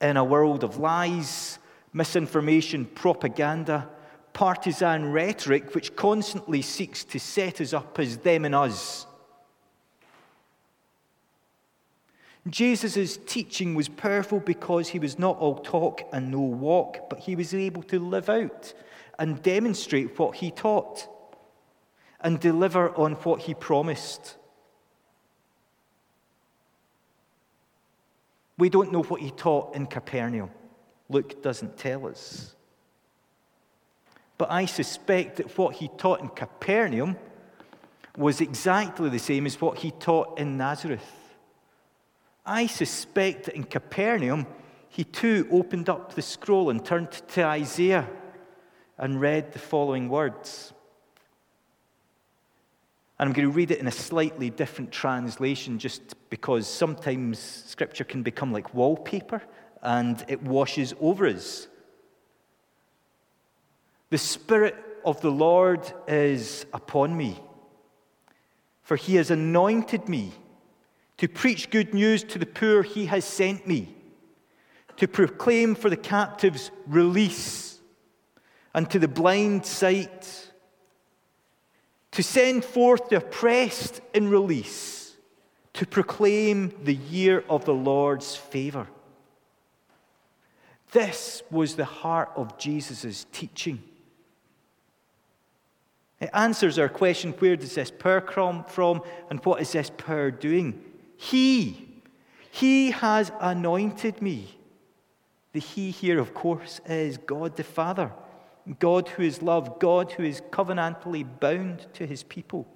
in 0.00 0.16
a 0.16 0.24
world 0.24 0.64
of 0.64 0.78
lies, 0.78 1.58
misinformation, 1.92 2.84
propaganda, 2.84 3.88
partisan 4.32 5.12
rhetoric, 5.12 5.74
which 5.74 5.94
constantly 5.94 6.62
seeks 6.62 7.04
to 7.04 7.18
set 7.18 7.60
us 7.60 7.72
up 7.72 7.98
as 7.98 8.18
them 8.18 8.44
and 8.44 8.54
us. 8.54 9.06
Jesus' 12.48 13.18
teaching 13.24 13.74
was 13.74 13.88
powerful 13.88 14.40
because 14.40 14.88
he 14.88 14.98
was 14.98 15.18
not 15.18 15.38
all 15.38 15.58
talk 15.58 16.02
and 16.12 16.30
no 16.30 16.40
walk, 16.40 17.08
but 17.08 17.20
he 17.20 17.36
was 17.36 17.54
able 17.54 17.82
to 17.84 18.00
live 18.00 18.28
out 18.28 18.74
and 19.18 19.42
demonstrate 19.42 20.18
what 20.18 20.36
he 20.36 20.50
taught 20.50 21.08
and 22.20 22.38
deliver 22.38 22.94
on 22.96 23.12
what 23.14 23.42
he 23.42 23.54
promised. 23.54 24.36
We 28.58 28.68
don't 28.68 28.92
know 28.92 29.02
what 29.02 29.20
he 29.20 29.30
taught 29.30 29.74
in 29.74 29.86
Capernaum. 29.86 30.50
Luke 31.08 31.42
doesn't 31.42 31.76
tell 31.76 32.06
us. 32.06 32.54
But 34.38 34.50
I 34.50 34.66
suspect 34.66 35.36
that 35.36 35.56
what 35.58 35.74
he 35.74 35.88
taught 35.98 36.20
in 36.20 36.28
Capernaum 36.28 37.16
was 38.16 38.40
exactly 38.40 39.08
the 39.08 39.18
same 39.18 39.46
as 39.46 39.60
what 39.60 39.78
he 39.78 39.90
taught 39.90 40.38
in 40.38 40.56
Nazareth. 40.56 41.12
I 42.44 42.66
suspect 42.66 43.44
that 43.44 43.54
in 43.54 43.64
Capernaum, 43.64 44.46
he 44.88 45.04
too 45.04 45.48
opened 45.50 45.88
up 45.88 46.14
the 46.14 46.22
scroll 46.22 46.70
and 46.70 46.84
turned 46.84 47.12
to 47.12 47.44
Isaiah 47.44 48.08
and 48.98 49.20
read 49.20 49.52
the 49.52 49.58
following 49.58 50.08
words. 50.08 50.72
And 53.18 53.28
I'm 53.28 53.32
going 53.32 53.48
to 53.48 53.54
read 53.54 53.70
it 53.70 53.78
in 53.78 53.86
a 53.86 53.92
slightly 53.92 54.50
different 54.50 54.90
translation 54.90 55.78
just 55.78 56.02
because 56.28 56.66
sometimes 56.66 57.38
scripture 57.38 58.04
can 58.04 58.22
become 58.22 58.52
like 58.52 58.74
wallpaper 58.74 59.42
and 59.82 60.24
it 60.28 60.42
washes 60.42 60.94
over 61.00 61.26
us. 61.26 61.68
The 64.10 64.18
Spirit 64.18 64.76
of 65.04 65.20
the 65.20 65.30
Lord 65.30 65.80
is 66.06 66.66
upon 66.72 67.16
me, 67.16 67.40
for 68.82 68.96
he 68.96 69.16
has 69.16 69.30
anointed 69.30 70.08
me 70.08 70.32
to 71.18 71.28
preach 71.28 71.70
good 71.70 71.94
news 71.94 72.24
to 72.24 72.38
the 72.38 72.46
poor, 72.46 72.82
he 72.82 73.06
has 73.06 73.24
sent 73.24 73.66
me 73.66 73.94
to 74.96 75.06
proclaim 75.06 75.74
for 75.74 75.88
the 75.88 75.96
captives 75.96 76.70
release 76.86 77.71
and 78.74 78.90
to 78.90 78.98
the 78.98 79.08
blind 79.08 79.66
sight, 79.66 80.50
to 82.12 82.22
send 82.22 82.64
forth 82.64 83.08
the 83.08 83.16
oppressed 83.16 84.00
in 84.14 84.28
release, 84.28 85.16
to 85.74 85.86
proclaim 85.86 86.72
the 86.84 86.94
year 86.94 87.44
of 87.48 87.64
the 87.64 87.74
Lord's 87.74 88.36
favor. 88.36 88.86
This 90.92 91.42
was 91.50 91.76
the 91.76 91.86
heart 91.86 92.30
of 92.36 92.58
Jesus' 92.58 93.26
teaching. 93.32 93.82
It 96.20 96.30
answers 96.32 96.78
our 96.78 96.88
question 96.88 97.32
where 97.32 97.56
does 97.56 97.74
this 97.74 97.90
power 97.90 98.20
come 98.20 98.64
from 98.64 99.02
and 99.28 99.44
what 99.44 99.60
is 99.60 99.72
this 99.72 99.90
power 99.90 100.30
doing? 100.30 100.80
He, 101.16 101.88
He 102.50 102.92
has 102.92 103.32
anointed 103.40 104.22
me. 104.22 104.56
The 105.52 105.58
He 105.58 105.90
here, 105.90 106.20
of 106.20 106.32
course, 106.32 106.80
is 106.86 107.18
God 107.18 107.56
the 107.56 107.64
Father. 107.64 108.12
God 108.78 109.08
who 109.08 109.22
is 109.22 109.42
love, 109.42 109.78
God 109.78 110.12
who 110.12 110.22
is 110.22 110.40
covenantally 110.50 111.26
bound 111.40 111.86
to 111.94 112.06
his 112.06 112.22
people. 112.22 112.66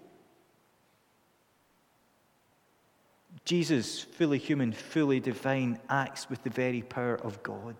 Jesus, 3.44 4.00
fully 4.00 4.38
human, 4.38 4.72
fully 4.72 5.20
divine, 5.20 5.78
acts 5.88 6.28
with 6.28 6.42
the 6.42 6.50
very 6.50 6.82
power 6.82 7.14
of 7.14 7.42
God. 7.44 7.76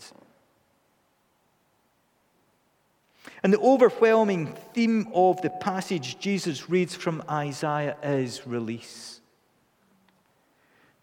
And 3.43 3.53
the 3.53 3.59
overwhelming 3.59 4.55
theme 4.75 5.09
of 5.13 5.43
the 5.43 5.51
passage 5.51 6.19
Jesus 6.21 6.71
reads 6.71 6.95
from 6.95 7.23
Isaiah 7.29 7.97
is 8.03 8.47
release. 8.47 9.21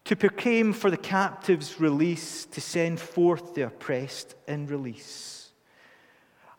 To 0.06 0.16
proclaim 0.16 0.72
for 0.72 0.90
the 0.90 0.96
captives 0.96 1.80
release, 1.80 2.46
to 2.46 2.60
send 2.60 3.00
forth 3.00 3.54
the 3.54 3.62
oppressed 3.62 4.34
in 4.46 4.66
release. 4.66 5.43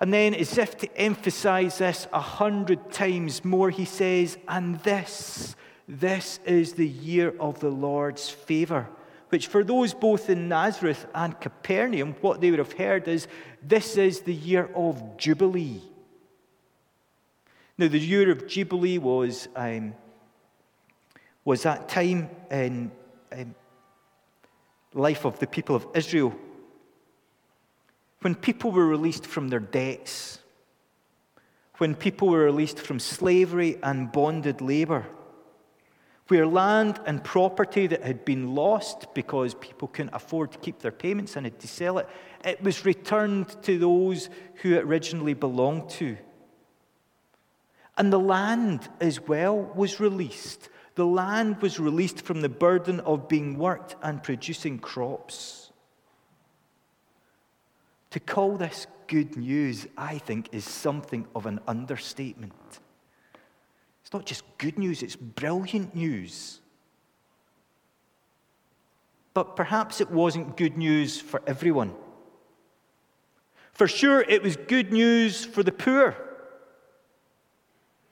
And 0.06 0.14
then, 0.14 0.36
as 0.36 0.56
if 0.60 0.78
to 0.78 0.98
emphasize 1.00 1.80
this 1.80 2.08
a 2.14 2.22
hundred 2.22 2.92
times 2.92 3.44
more, 3.44 3.72
he 3.72 3.86
says, 3.86 4.38
And 4.48 4.80
this, 4.82 5.56
this 5.88 6.40
is 6.46 6.74
the 6.74 6.88
year 6.88 7.34
of 7.40 7.60
the 7.60 7.72
Lord's 7.72 8.30
favor. 8.30 8.88
Which, 9.30 9.48
for 9.48 9.64
those 9.64 9.96
both 9.96 10.30
in 10.30 10.48
Nazareth 10.48 11.08
and 11.16 11.42
Capernaum, 11.42 12.14
what 12.22 12.40
they 12.40 12.52
would 12.52 12.60
have 12.60 12.74
heard 12.74 13.08
is, 13.08 13.28
This 13.64 13.98
is 13.98 14.20
the 14.20 14.34
year 14.36 14.70
of 14.76 15.18
Jubilee. 15.18 15.82
Now, 17.76 17.88
the 17.88 17.98
year 17.98 18.30
of 18.30 18.48
Jubilee 18.48 19.00
was, 19.00 19.48
um, 19.56 19.96
was 21.44 21.64
that 21.64 21.90
time 21.90 22.30
in 22.52 22.92
life 24.94 25.26
of 25.26 25.40
the 25.40 25.48
people 25.48 25.76
of 25.76 25.88
Israel 25.96 26.36
when 28.22 28.36
people 28.36 28.72
were 28.72 28.86
released 28.86 29.26
from 29.26 29.50
their 29.50 29.60
debts, 29.60 30.40
when 31.78 31.96
people 31.96 32.30
were 32.30 32.44
released 32.44 32.80
from 32.80 33.00
slavery 33.00 33.78
and 33.84 34.12
bonded 34.12 34.62
labor, 34.62 35.06
where 36.28 36.48
land 36.48 37.00
and 37.06 37.24
property 37.24 37.86
that 37.86 38.02
had 38.02 38.26
been 38.26 38.56
lost 38.56 39.14
because 39.14 39.54
people 39.54 39.88
couldn't 39.88 40.14
afford 40.14 40.52
to 40.52 40.58
keep 40.58 40.80
their 40.80 40.92
payments 40.92 41.36
and 41.36 41.46
had 41.46 41.60
to 41.60 41.68
sell 41.68 42.00
it, 42.00 42.10
it 42.44 42.64
was 42.64 42.86
returned 42.86 43.62
to 43.64 43.78
those 43.78 44.30
who 44.56 44.74
it 44.74 44.84
originally 44.84 45.34
belonged 45.34 45.90
to. 45.90 46.18
And 47.98 48.12
the 48.12 48.20
land 48.20 48.90
as 49.00 49.22
well 49.22 49.58
was 49.76 50.00
released. 50.00 50.70
The 50.96 51.06
land 51.06 51.62
was 51.62 51.80
released 51.80 52.22
from 52.22 52.42
the 52.42 52.50
burden 52.50 53.02
of 53.02 53.28
being 53.28 53.58
worked 53.58 53.96
and 54.02 54.24
producing 54.24 54.80
crops. 54.80 55.65
To 58.16 58.22
call 58.22 58.56
this 58.56 58.88
good 59.08 59.36
news, 59.36 59.88
I 59.98 60.20
think, 60.20 60.48
is 60.54 60.64
something 60.64 61.28
of 61.36 61.46
an 61.46 61.60
understatement. 61.68 62.54
It's 64.02 64.14
not 64.14 64.26
just 64.26 64.46
good 64.58 64.80
news, 64.80 65.04
it's 65.04 65.18
brilliant 65.18 65.94
news. 65.94 66.62
But 69.34 69.58
perhaps 69.58 70.00
it 70.00 70.10
wasn't 70.10 70.56
good 70.56 70.78
news 70.78 71.20
for 71.20 71.42
everyone. 71.46 71.94
For 73.74 73.86
sure, 73.86 74.22
it 74.22 74.42
was 74.42 74.56
good 74.56 74.94
news 74.94 75.44
for 75.44 75.62
the 75.62 75.74
poor 75.74 76.16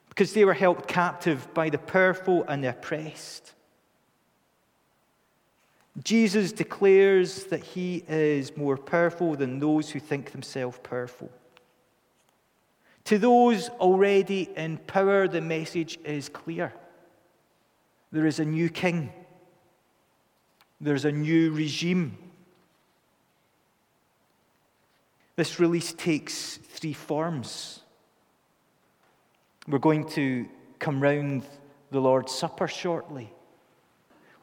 because 0.09 0.33
they 0.33 0.43
were 0.43 0.53
held 0.53 0.85
captive 0.85 1.47
by 1.53 1.69
the 1.69 1.77
powerful 1.77 2.43
and 2.49 2.61
the 2.61 2.71
oppressed. 2.71 3.53
Jesus 6.01 6.51
declares 6.51 7.43
that 7.45 7.63
he 7.63 8.03
is 8.07 8.57
more 8.57 8.77
powerful 8.77 9.35
than 9.35 9.59
those 9.59 9.91
who 9.91 9.99
think 9.99 10.31
themselves 10.31 10.79
powerful. 10.81 11.29
To 13.05 13.19
those 13.19 13.69
already 13.69 14.49
in 14.55 14.77
power, 14.77 15.27
the 15.27 15.41
message 15.41 15.99
is 16.03 16.29
clear 16.29 16.73
there 18.11 18.25
is 18.25 18.39
a 18.39 18.45
new 18.45 18.69
king, 18.69 19.11
there's 20.79 21.05
a 21.05 21.11
new 21.11 21.51
regime. 21.51 22.17
This 25.35 25.59
release 25.59 25.93
takes 25.93 26.57
three 26.57 26.93
forms. 26.93 27.81
We're 29.67 29.79
going 29.79 30.07
to 30.09 30.47
come 30.77 31.01
round 31.01 31.43
the 31.89 31.99
Lord's 31.99 32.31
Supper 32.31 32.67
shortly, 32.67 33.33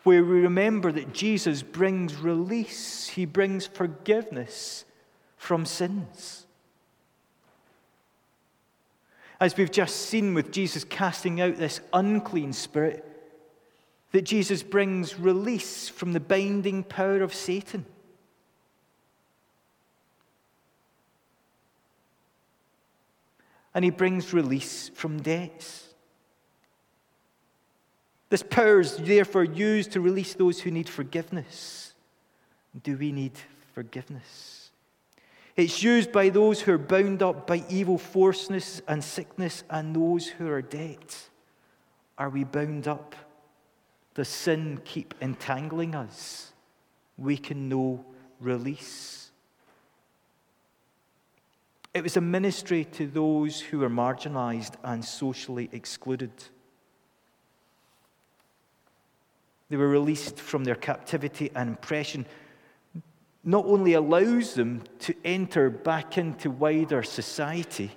where 0.02 0.24
we 0.24 0.40
remember 0.40 0.90
that 0.92 1.12
Jesus 1.12 1.62
brings 1.62 2.16
release, 2.16 3.08
he 3.08 3.24
brings 3.24 3.66
forgiveness 3.66 4.84
from 5.36 5.66
sins. 5.66 6.46
As 9.40 9.56
we've 9.56 9.70
just 9.70 9.96
seen 9.96 10.34
with 10.34 10.52
Jesus 10.52 10.84
casting 10.84 11.40
out 11.40 11.56
this 11.56 11.80
unclean 11.92 12.52
spirit, 12.52 13.06
that 14.12 14.22
Jesus 14.22 14.62
brings 14.62 15.18
release 15.18 15.88
from 15.88 16.12
the 16.12 16.20
binding 16.20 16.82
power 16.82 17.22
of 17.22 17.34
Satan. 17.34 17.86
and 23.74 23.84
he 23.84 23.90
brings 23.90 24.32
release 24.32 24.90
from 24.94 25.22
debts. 25.22 25.89
This 28.30 28.42
power 28.44 28.80
is 28.80 28.96
therefore 28.96 29.44
used 29.44 29.92
to 29.92 30.00
release 30.00 30.34
those 30.34 30.60
who 30.60 30.70
need 30.70 30.88
forgiveness. 30.88 31.94
Do 32.82 32.96
we 32.96 33.10
need 33.10 33.32
forgiveness? 33.74 34.70
It's 35.56 35.82
used 35.82 36.12
by 36.12 36.28
those 36.28 36.60
who 36.60 36.72
are 36.72 36.78
bound 36.78 37.22
up 37.22 37.46
by 37.46 37.64
evil 37.68 37.98
forceness 37.98 38.80
and 38.86 39.02
sickness 39.02 39.64
and 39.68 39.94
those 39.94 40.28
who 40.28 40.48
are 40.48 40.62
dead. 40.62 40.98
Are 42.16 42.30
we 42.30 42.44
bound 42.44 42.86
up? 42.86 43.16
Does 44.14 44.28
sin 44.28 44.80
keep 44.84 45.14
entangling 45.20 45.96
us? 45.96 46.52
We 47.18 47.36
can 47.36 47.68
know 47.68 48.04
release. 48.38 49.32
It 51.92 52.04
was 52.04 52.16
a 52.16 52.20
ministry 52.20 52.84
to 52.92 53.08
those 53.08 53.60
who 53.60 53.80
were 53.80 53.90
marginalized 53.90 54.74
and 54.84 55.04
socially 55.04 55.68
excluded. 55.72 56.30
They 59.70 59.76
were 59.76 59.88
released 59.88 60.38
from 60.38 60.64
their 60.64 60.74
captivity 60.74 61.50
and 61.54 61.74
oppression, 61.74 62.26
not 63.42 63.64
only 63.64 63.94
allows 63.94 64.54
them 64.54 64.82
to 65.00 65.14
enter 65.24 65.70
back 65.70 66.18
into 66.18 66.50
wider 66.50 67.02
society, 67.02 67.92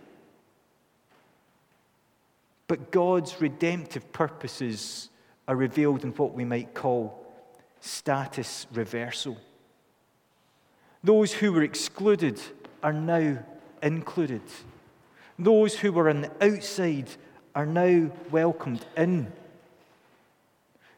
but 2.67 2.91
God's 2.91 3.41
redemptive 3.41 4.13
purposes 4.13 5.09
are 5.47 5.55
revealed 5.55 6.03
in 6.03 6.11
what 6.11 6.33
we 6.33 6.45
might 6.45 6.73
call 6.73 7.19
status 7.81 8.67
reversal. 8.71 9.37
Those 11.03 11.33
who 11.33 11.51
were 11.51 11.63
excluded 11.63 12.39
are 12.81 12.93
now 12.93 13.39
included. 13.81 14.43
Those 15.37 15.75
who 15.75 15.91
were 15.91 16.09
on 16.09 16.21
the 16.21 16.31
outside 16.41 17.09
are 17.55 17.65
now 17.65 18.11
welcomed 18.31 18.85
in. 18.95 19.31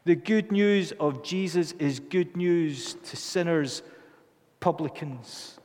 The 0.06 0.14
good 0.14 0.52
news 0.52 0.92
of 1.00 1.24
Jesus 1.24 1.72
is 1.80 1.98
good 1.98 2.36
news 2.36 2.94
to 2.94 3.16
sinners, 3.16 3.82
publicans, 4.60 5.58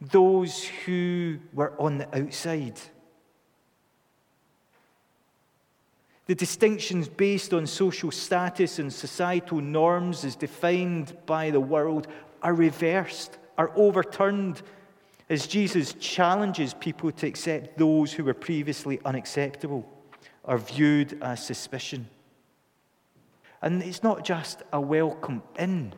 those 0.00 0.62
who 0.62 1.40
were 1.52 1.72
on 1.80 1.98
the 1.98 2.16
outside. 2.16 2.78
The 6.26 6.36
distinctions 6.36 7.08
based 7.08 7.52
on 7.52 7.66
social 7.66 8.12
status 8.12 8.78
and 8.78 8.92
societal 8.92 9.60
norms 9.60 10.24
as 10.24 10.36
defined 10.36 11.16
by 11.26 11.50
the 11.50 11.58
world 11.58 12.06
are 12.42 12.54
reversed, 12.54 13.38
are 13.58 13.72
overturned 13.74 14.62
as 15.28 15.48
Jesus 15.48 15.94
challenges 15.94 16.74
people 16.74 17.10
to 17.10 17.26
accept 17.26 17.76
those 17.76 18.12
who 18.12 18.22
were 18.22 18.34
previously 18.34 19.00
unacceptable 19.04 19.84
or 20.44 20.58
viewed 20.58 21.20
as 21.20 21.44
suspicion. 21.44 22.08
And 23.66 23.82
it's 23.82 24.04
not 24.04 24.24
just 24.24 24.62
a 24.72 24.80
welcome 24.80 25.42
in, 25.58 25.92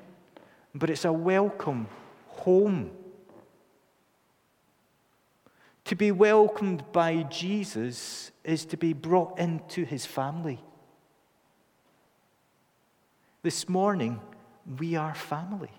but 0.74 0.88
it's 0.88 1.04
a 1.04 1.12
welcome 1.12 1.86
home. 2.28 2.90
To 5.84 5.94
be 5.94 6.10
welcomed 6.10 6.82
by 6.92 7.24
Jesus 7.24 8.30
is 8.42 8.64
to 8.64 8.78
be 8.78 8.94
brought 8.94 9.38
into 9.38 9.84
his 9.84 10.06
family. 10.06 10.64
This 13.42 13.68
morning, 13.68 14.18
we 14.78 14.96
are 14.96 15.14
family. 15.14 15.72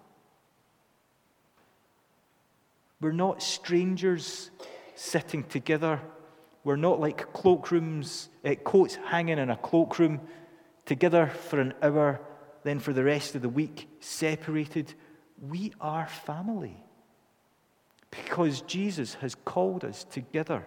We're 3.01 3.13
not 3.13 3.41
strangers 3.41 4.51
sitting 4.93 5.43
together. 5.43 5.99
We're 6.63 6.75
not 6.75 6.99
like 6.99 7.33
cloakrooms, 7.33 8.27
uh, 8.45 8.53
coats 8.63 8.99
hanging 9.07 9.39
in 9.39 9.49
a 9.49 9.57
cloakroom 9.57 10.19
together 10.89 11.27
for 11.27 11.61
an 11.61 11.71
hour, 11.83 12.19
then 12.63 12.79
for 12.79 12.93
the 12.93 13.03
rest 13.03 13.35
of 13.35 13.43
the 13.43 13.47
week 13.47 13.87
separated. 13.99 14.91
We 15.39 15.71
are 15.79 16.07
family 16.07 16.83
because 18.09 18.61
Jesus 18.61 19.13
has 19.15 19.35
called 19.35 19.85
us 19.85 20.03
together. 20.03 20.65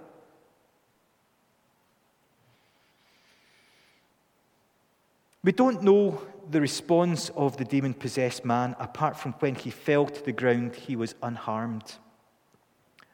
We 5.43 5.51
don't 5.51 5.83
know 5.83 6.23
the 6.49 6.61
response 6.61 7.31
of 7.31 7.57
the 7.57 7.65
demon 7.65 7.93
possessed 7.93 8.45
man 8.45 8.77
apart 8.79 9.17
from 9.17 9.33
when 9.41 9.57
he 9.57 9.71
fell 9.71 10.07
to 10.07 10.25
the 10.25 10.31
ground, 10.31 10.77
he 10.77 10.95
was 10.95 11.17
unharmed. 11.21 11.95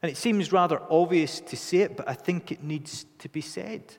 And 0.02 0.12
it 0.12 0.18
seems 0.18 0.52
rather 0.52 0.82
obvious 0.90 1.40
to 1.40 1.56
say 1.56 1.78
it, 1.78 1.96
but 1.96 2.06
I 2.06 2.12
think 2.12 2.52
it 2.52 2.62
needs 2.62 3.06
to 3.20 3.30
be 3.30 3.40
said. 3.40 3.96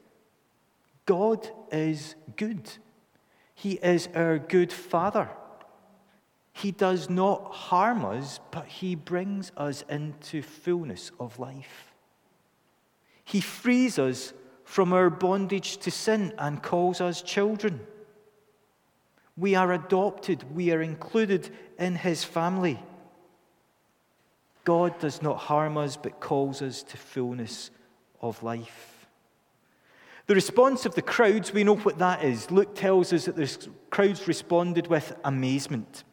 God 1.08 1.50
is 1.72 2.14
good. 2.36 2.70
He 3.60 3.74
is 3.74 4.08
our 4.16 4.40
good 4.40 4.72
Father. 4.72 5.30
He 6.54 6.72
does 6.72 7.10
not 7.10 7.52
harm 7.52 8.06
us, 8.06 8.40
but 8.52 8.66
He 8.68 8.96
brings 8.96 9.52
us 9.58 9.84
into 9.90 10.42
fullness 10.42 11.12
of 11.20 11.40
life. 11.40 11.94
He 13.26 13.42
frees 13.42 14.00
us 14.00 14.32
from 14.64 14.94
our 14.94 15.10
bondage 15.10 15.76
to 15.80 15.92
sin 15.92 16.34
and 16.38 16.64
calls 16.64 17.02
us 17.02 17.22
children. 17.22 17.82
We 19.36 19.56
are 19.56 19.74
adopted, 19.74 20.56
we 20.56 20.72
are 20.72 20.82
included 20.82 21.50
in 21.78 21.98
His 21.98 22.24
family. 22.24 22.82
God 24.64 24.98
does 25.00 25.22
not 25.22 25.38
harm 25.38 25.76
us, 25.76 25.98
but 25.98 26.22
calls 26.22 26.62
us 26.62 26.82
to 26.84 26.96
fullness 26.96 27.72
of 28.22 28.42
life. 28.42 28.99
The 30.30 30.36
response 30.36 30.86
of 30.86 30.94
the 30.94 31.02
crowds, 31.02 31.52
we 31.52 31.64
know 31.64 31.78
what 31.78 31.98
that 31.98 32.24
is. 32.24 32.52
Luke 32.52 32.76
tells 32.76 33.12
us 33.14 33.26
that 33.26 33.36
the 33.36 33.68
crowds 33.90 34.28
responded 34.28 34.86
with 34.86 35.18
amazement. 35.24 36.04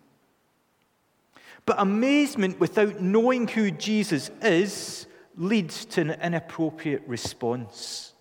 But 1.67 1.77
amazement 1.79 2.59
without 2.59 3.03
knowing 3.03 3.47
who 3.47 3.71
Jesus 3.71 4.31
is 4.41 5.07
leads 5.37 5.85
to 5.85 6.01
an 6.01 6.11
inappropriate 6.13 7.03
response. 7.07 8.15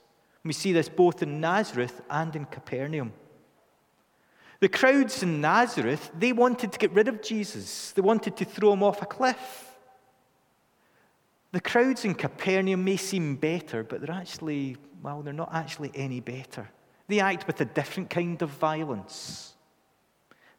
We 0.43 0.51
see 0.51 0.73
this 0.73 0.89
both 0.89 1.23
in 1.23 1.39
Nazareth 1.39 2.01
and 2.09 2.35
in 2.35 2.43
Capernaum. 2.43 3.13
The 4.59 4.67
crowds 4.67 5.23
in 5.23 5.39
Nazareth, 5.39 6.11
they 6.19 6.33
wanted 6.33 6.73
to 6.73 6.77
get 6.77 6.91
rid 6.91 7.07
of 7.07 7.21
Jesus. 7.21 7.93
They 7.93 8.01
wanted 8.01 8.35
to 8.35 8.43
throw 8.43 8.73
him 8.73 8.83
off 8.83 9.01
a 9.01 9.05
cliff. 9.05 9.64
The 11.55 11.61
crowds 11.61 12.03
in 12.03 12.15
Capernaum 12.15 12.83
may 12.83 12.97
seem 12.97 13.37
better, 13.37 13.81
but 13.81 14.01
they're 14.01 14.13
actually, 14.13 14.75
well, 15.01 15.21
they're 15.21 15.31
not 15.31 15.53
actually 15.53 15.89
any 15.95 16.19
better. 16.19 16.69
They 17.07 17.21
act 17.21 17.47
with 17.47 17.61
a 17.61 17.65
different 17.65 18.09
kind 18.09 18.41
of 18.41 18.49
violence. 18.49 19.53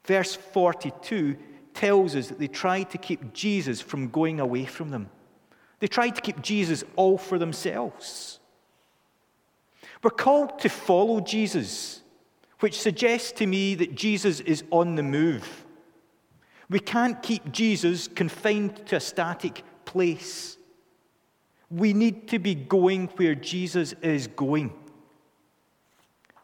Verse 0.04 0.34
42 0.34 1.36
tells 1.74 2.16
us 2.16 2.28
that 2.28 2.38
they 2.38 2.48
tried 2.48 2.88
to 2.92 2.96
keep 2.96 3.34
Jesus 3.34 3.82
from 3.82 4.08
going 4.08 4.40
away 4.40 4.64
from 4.64 4.88
them. 4.88 5.10
They 5.80 5.86
tried 5.86 6.14
to 6.14 6.22
keep 6.22 6.40
Jesus 6.40 6.82
all 6.96 7.18
for 7.18 7.38
themselves. 7.38 8.40
We're 10.02 10.08
called 10.08 10.60
to 10.60 10.70
follow 10.70 11.20
Jesus, 11.20 12.00
which 12.60 12.80
suggests 12.80 13.32
to 13.32 13.46
me 13.46 13.74
that 13.74 13.94
Jesus 13.94 14.40
is 14.40 14.64
on 14.70 14.94
the 14.94 15.02
move. 15.02 15.66
We 16.70 16.80
can't 16.80 17.22
keep 17.22 17.52
Jesus 17.52 18.08
confined 18.08 18.86
to 18.86 18.96
a 18.96 19.00
static 19.00 19.62
place. 19.84 20.56
We 21.70 21.92
need 21.92 22.28
to 22.28 22.38
be 22.38 22.54
going 22.54 23.08
where 23.16 23.34
Jesus 23.34 23.92
is 24.02 24.28
going. 24.28 24.72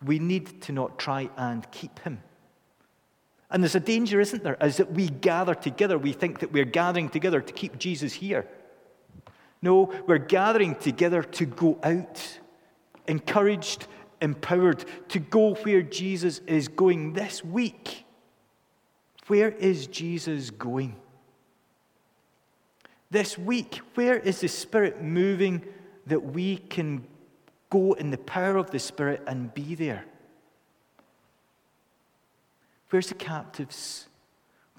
We 0.04 0.18
need 0.18 0.62
to 0.62 0.72
not 0.72 0.98
try 0.98 1.30
and 1.36 1.70
keep 1.70 2.00
him. 2.00 2.22
And 3.50 3.62
there's 3.62 3.74
a 3.74 3.80
danger, 3.80 4.20
isn't 4.20 4.42
there, 4.42 4.56
is 4.60 4.78
that 4.78 4.92
we 4.92 5.08
gather 5.08 5.54
together. 5.54 5.98
We 5.98 6.12
think 6.12 6.40
that 6.40 6.52
we're 6.52 6.64
gathering 6.64 7.08
together 7.10 7.40
to 7.40 7.52
keep 7.52 7.78
Jesus 7.78 8.14
here. 8.14 8.48
No, 9.60 9.92
we're 10.06 10.18
gathering 10.18 10.74
together 10.74 11.22
to 11.22 11.44
go 11.44 11.78
out, 11.82 12.40
encouraged, 13.06 13.86
empowered, 14.20 14.84
to 15.10 15.18
go 15.20 15.54
where 15.54 15.82
Jesus 15.82 16.40
is 16.46 16.66
going 16.66 17.12
this 17.12 17.44
week. 17.44 18.04
Where 19.28 19.50
is 19.50 19.86
Jesus 19.86 20.50
going? 20.50 20.96
This 23.12 23.36
week, 23.36 23.78
where 23.92 24.18
is 24.18 24.40
the 24.40 24.48
Spirit 24.48 25.02
moving 25.02 25.60
that 26.06 26.32
we 26.32 26.56
can 26.56 27.06
go 27.68 27.92
in 27.92 28.10
the 28.10 28.16
power 28.16 28.56
of 28.56 28.70
the 28.70 28.78
Spirit 28.78 29.22
and 29.26 29.52
be 29.52 29.74
there? 29.74 30.06
Where's 32.88 33.08
the 33.08 33.14
captives? 33.14 34.08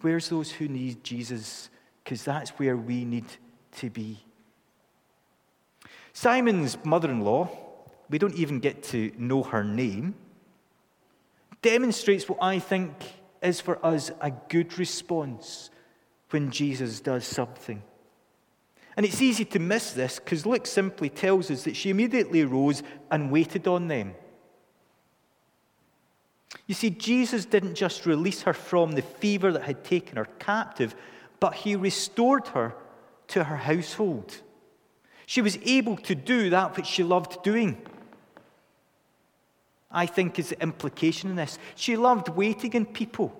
Where's 0.02 0.30
those 0.30 0.50
who 0.50 0.67
need 0.67 1.04
Jesus? 1.04 1.69
Because 2.04 2.24
that's 2.24 2.50
where 2.58 2.76
we 2.76 3.06
need 3.06 3.28
to 3.74 3.91
be. 3.91 4.17
Simon's 6.13 6.84
mother 6.84 7.12
in 7.12 7.22
law, 7.22 7.52
we 8.10 8.17
don't 8.17 8.34
even 8.34 8.60
get 8.60 8.82
to 8.86 9.12
know 9.15 9.43
her 9.43 9.63
name, 9.63 10.15
demonstrates 11.62 12.28
what 12.28 12.41
I 12.41 12.58
think 12.58 12.93
is 13.43 13.62
for 13.62 13.78
us 13.86 14.10
a 14.22 14.32
good 14.50 14.80
response 14.80 15.69
when 16.32 16.50
Jesus 16.50 17.00
does 17.00 17.28
something. 17.28 17.84
And 18.95 19.06
it's 19.06 19.21
easy 19.21 19.45
to 19.45 19.60
miss 19.60 19.91
this 19.93 20.19
because 20.19 20.45
Luke 20.45 20.67
simply 20.67 21.10
tells 21.10 21.49
us 21.49 21.63
that 21.63 21.75
she 21.75 21.89
immediately 21.89 22.43
rose 22.45 22.84
and 23.10 23.32
waited 23.32 23.67
on 23.67 23.88
them. 23.88 24.13
You 26.67 26.75
see, 26.75 26.91
Jesus 26.91 27.45
didn't 27.45 27.75
just 27.75 28.06
release 28.06 28.43
her 28.43 28.53
from 28.53 28.91
the 28.91 29.01
fever 29.01 29.51
that 29.51 29.63
had 29.63 29.84
taken 29.84 30.17
her 30.17 30.27
captive, 30.39 30.95
but 31.39 31.56
he 31.56 31.75
restored 31.75 32.47
her 32.49 32.75
to 33.29 33.45
her 33.45 33.58
household. 33.58 34.41
She 35.25 35.41
was 35.41 35.58
able 35.63 35.97
to 35.97 36.15
do 36.15 36.51
that 36.51 36.77
which 36.77 36.86
she 36.86 37.03
loved 37.03 37.43
doing. 37.43 37.82
I 39.91 40.06
think 40.06 40.39
is 40.39 40.49
the 40.49 40.62
implication 40.62 41.29
in 41.29 41.36
this. 41.36 41.58
She 41.75 41.95
loved 41.97 42.29
waiting 42.29 42.75
on 42.75 42.86
people. 42.86 43.39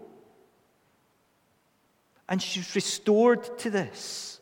And 2.30 2.42
she's 2.42 2.76
restored 2.76 3.58
to 3.60 3.70
this. 3.70 4.40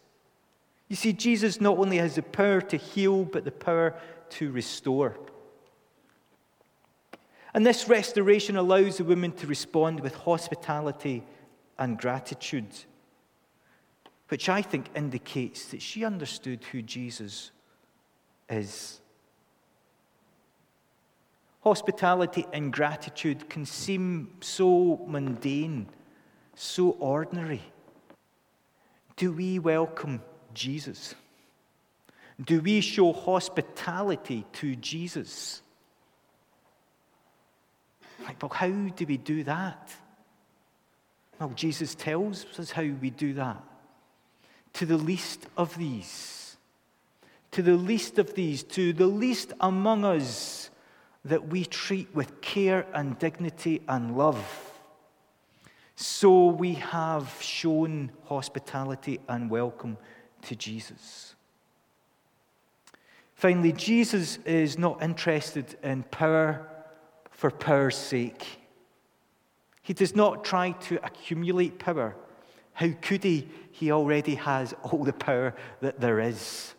You 0.91 0.97
see, 0.97 1.13
Jesus 1.13 1.61
not 1.61 1.77
only 1.77 1.99
has 1.99 2.15
the 2.15 2.21
power 2.21 2.59
to 2.59 2.75
heal, 2.75 3.23
but 3.23 3.45
the 3.45 3.51
power 3.51 3.95
to 4.31 4.51
restore. 4.51 5.17
And 7.53 7.65
this 7.65 7.87
restoration 7.87 8.57
allows 8.57 8.97
the 8.97 9.05
woman 9.05 9.31
to 9.37 9.47
respond 9.47 10.01
with 10.01 10.13
hospitality 10.13 11.23
and 11.79 11.97
gratitude, 11.97 12.67
which 14.27 14.49
I 14.49 14.61
think 14.61 14.87
indicates 14.93 15.63
that 15.67 15.81
she 15.81 16.03
understood 16.03 16.61
who 16.73 16.81
Jesus 16.81 17.51
is. 18.49 18.99
Hospitality 21.61 22.45
and 22.51 22.73
gratitude 22.73 23.49
can 23.49 23.65
seem 23.65 24.33
so 24.41 25.05
mundane, 25.07 25.87
so 26.53 26.97
ordinary. 26.99 27.61
Do 29.15 29.31
we 29.31 29.57
welcome 29.57 30.21
Jesus? 30.53 31.15
Do 32.43 32.61
we 32.61 32.81
show 32.81 33.13
hospitality 33.13 34.45
to 34.53 34.75
Jesus? 34.75 35.61
Like, 38.23 38.41
well, 38.41 38.49
how 38.49 38.69
do 38.69 39.05
we 39.05 39.17
do 39.17 39.43
that? 39.43 39.91
Well, 41.39 41.49
Jesus 41.49 41.95
tells 41.95 42.45
us 42.57 42.71
how 42.71 42.83
we 42.83 43.09
do 43.09 43.33
that. 43.33 43.63
To 44.73 44.85
the 44.85 44.97
least 44.97 45.47
of 45.57 45.77
these, 45.77 46.55
to 47.51 47.61
the 47.61 47.75
least 47.75 48.19
of 48.19 48.35
these, 48.35 48.63
to 48.63 48.93
the 48.93 49.07
least 49.07 49.53
among 49.59 50.05
us 50.05 50.69
that 51.25 51.47
we 51.47 51.65
treat 51.65 52.13
with 52.15 52.41
care 52.41 52.85
and 52.93 53.19
dignity 53.19 53.81
and 53.87 54.17
love. 54.17 54.71
So 55.95 56.47
we 56.47 56.75
have 56.75 57.37
shown 57.41 58.11
hospitality 58.25 59.19
and 59.27 59.49
welcome 59.49 59.97
to 60.43 60.55
Jesus. 60.55 61.35
Finally, 63.35 63.71
Jesus 63.71 64.37
is 64.45 64.77
not 64.77 65.01
interested 65.01 65.75
in 65.81 66.03
power 66.03 66.67
for 67.31 67.49
power's 67.49 67.97
sake. 67.97 68.45
He 69.81 69.93
does 69.93 70.15
not 70.15 70.43
try 70.43 70.71
to 70.73 71.03
accumulate 71.03 71.79
power. 71.79 72.15
How 72.73 72.89
could 73.01 73.23
he? 73.23 73.47
He 73.71 73.91
already 73.91 74.35
has 74.35 74.75
all 74.83 75.03
the 75.03 75.13
power 75.13 75.55
that 75.81 75.99
there 75.99 76.19
is. 76.19 76.75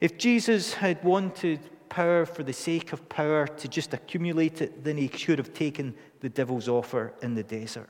If 0.00 0.18
Jesus 0.18 0.74
had 0.74 1.02
wanted 1.04 1.60
power 1.88 2.26
for 2.26 2.42
the 2.42 2.52
sake 2.52 2.92
of 2.92 3.08
power 3.08 3.46
to 3.46 3.68
just 3.68 3.94
accumulate 3.94 4.60
it, 4.60 4.82
then 4.82 4.96
he 4.96 5.08
should 5.08 5.38
have 5.38 5.54
taken 5.54 5.94
the 6.20 6.28
devil's 6.28 6.68
offer 6.68 7.14
in 7.22 7.34
the 7.34 7.44
desert. 7.44 7.88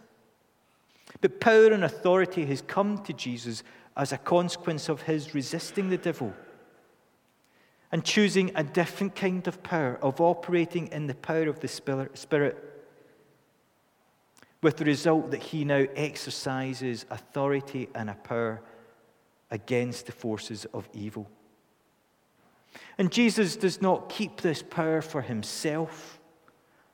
But 1.20 1.40
power 1.40 1.72
and 1.72 1.85
authority 1.85 2.44
has 2.46 2.62
come 2.62 2.98
to 3.05 3.12
Jesus 3.12 3.62
as 3.96 4.12
a 4.12 4.18
consequence 4.18 4.88
of 4.88 5.03
his 5.03 5.35
resisting 5.35 5.88
the 5.88 5.98
devil 5.98 6.35
and 7.92 8.05
choosing 8.05 8.50
a 8.57 8.64
different 8.64 9.14
kind 9.14 9.46
of 9.46 9.62
power, 9.62 9.98
of 10.03 10.20
operating 10.20 10.88
in 10.88 11.07
the 11.07 11.14
power 11.14 11.48
of 11.48 11.61
the 11.61 11.68
Spirit, 11.68 12.70
with 14.62 14.77
the 14.77 14.85
result 14.85 15.31
that 15.31 15.42
he 15.42 15.64
now 15.64 15.85
exercises 15.94 17.07
authority 17.11 17.88
and 17.94 18.11
a 18.11 18.14
power 18.14 18.61
against 19.50 20.07
the 20.07 20.12
forces 20.12 20.64
of 20.74 20.88
evil. 20.92 21.31
And 22.98 23.12
Jesus 23.12 23.55
does 23.55 23.81
not 23.81 24.09
keep 24.09 24.40
this 24.40 24.62
power 24.62 25.00
for 25.00 25.22
himself, 25.22 26.18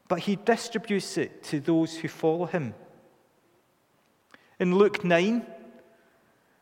but 0.09 0.18
he 0.18 0.37
distributes 0.37 1.16
it 1.16 1.42
to 1.44 1.61
those 1.61 1.96
who 1.96 2.09
follow 2.09 2.44
him. 2.44 2.74
In 4.61 4.75
Luke 4.75 5.03
9, 5.05 5.46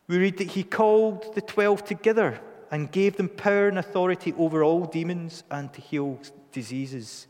we 0.07 0.17
read 0.17 0.37
that 0.37 0.51
he 0.51 0.63
called 0.63 1.35
the 1.35 1.41
twelve 1.41 1.83
together 1.83 2.39
and 2.71 2.89
gave 2.89 3.17
them 3.17 3.27
power 3.27 3.67
and 3.67 3.77
authority 3.77 4.33
over 4.37 4.63
all 4.63 4.85
demons 4.85 5.43
and 5.51 5.71
to 5.73 5.81
heal 5.81 6.17
diseases. 6.53 7.27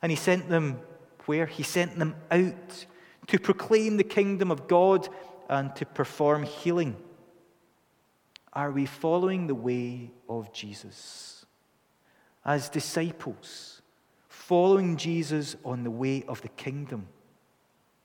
And 0.00 0.10
he 0.10 0.16
sent 0.16 0.48
them 0.48 0.80
where? 1.26 1.44
He 1.44 1.62
sent 1.62 1.98
them 1.98 2.16
out 2.30 2.86
to 3.26 3.38
proclaim 3.38 3.98
the 3.98 4.04
kingdom 4.04 4.50
of 4.50 4.66
God 4.68 5.06
and 5.50 5.76
to 5.76 5.84
perform 5.84 6.44
healing. 6.44 6.96
Are 8.54 8.70
we 8.70 8.86
following 8.86 9.48
the 9.48 9.54
way 9.54 10.12
of 10.30 10.50
Jesus? 10.50 11.44
As 12.42 12.70
disciples, 12.70 13.82
following 14.28 14.96
Jesus 14.96 15.56
on 15.62 15.84
the 15.84 15.90
way 15.90 16.24
of 16.26 16.40
the 16.40 16.48
kingdom. 16.48 17.06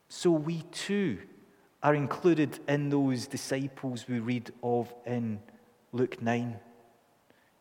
So 0.10 0.30
we 0.32 0.64
too 0.72 1.20
are 1.86 1.94
included 1.94 2.58
in 2.68 2.90
those 2.90 3.28
disciples 3.28 4.08
we 4.08 4.18
read 4.18 4.50
of 4.64 4.92
in 5.06 5.40
Luke 5.92 6.20
9. 6.20 6.60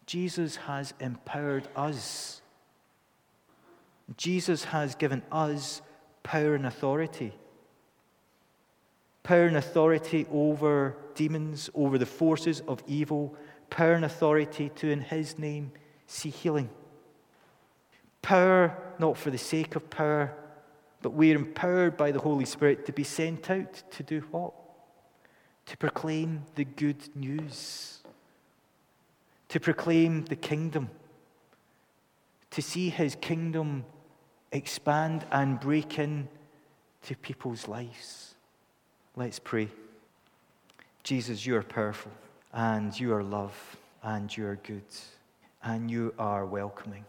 Jesus 0.06 0.56
has 0.56 0.94
empowered 0.98 1.68
us. 1.76 2.40
Jesus 4.16 4.64
has 4.64 4.94
given 4.94 5.22
us 5.30 5.82
power 6.22 6.54
and 6.54 6.64
authority. 6.64 7.34
Power 9.24 9.44
and 9.44 9.58
authority 9.58 10.26
over 10.32 10.96
demons, 11.14 11.68
over 11.74 11.98
the 11.98 12.06
forces 12.06 12.62
of 12.66 12.82
evil, 12.86 13.36
power 13.68 13.92
and 13.92 14.06
authority 14.06 14.70
to, 14.76 14.88
in 14.88 15.02
His 15.02 15.38
name, 15.38 15.70
see 16.06 16.30
healing. 16.30 16.70
Power, 18.22 18.74
not 18.98 19.18
for 19.18 19.28
the 19.28 19.36
sake 19.36 19.76
of 19.76 19.90
power, 19.90 20.34
but 21.04 21.12
we're 21.12 21.36
empowered 21.36 21.98
by 21.98 22.10
the 22.10 22.18
Holy 22.18 22.46
Spirit 22.46 22.86
to 22.86 22.92
be 22.92 23.04
sent 23.04 23.50
out 23.50 23.82
to 23.90 24.02
do 24.02 24.20
what? 24.30 24.54
To 25.66 25.76
proclaim 25.76 26.44
the 26.54 26.64
good 26.64 27.14
news, 27.14 27.98
to 29.50 29.60
proclaim 29.60 30.24
the 30.24 30.36
kingdom, 30.36 30.88
to 32.52 32.62
see 32.62 32.88
His 32.88 33.16
kingdom 33.16 33.84
expand 34.50 35.26
and 35.30 35.60
break 35.60 35.98
in 35.98 36.26
to 37.02 37.14
people's 37.16 37.68
lives. 37.68 38.34
Let's 39.14 39.38
pray. 39.38 39.68
Jesus, 41.02 41.44
you 41.44 41.54
are 41.56 41.62
powerful, 41.62 42.12
and 42.54 42.98
you 42.98 43.12
are 43.12 43.22
love, 43.22 43.76
and 44.02 44.34
you 44.34 44.46
are 44.46 44.58
good, 44.62 44.88
and 45.62 45.90
you 45.90 46.14
are 46.18 46.46
welcoming. 46.46 47.04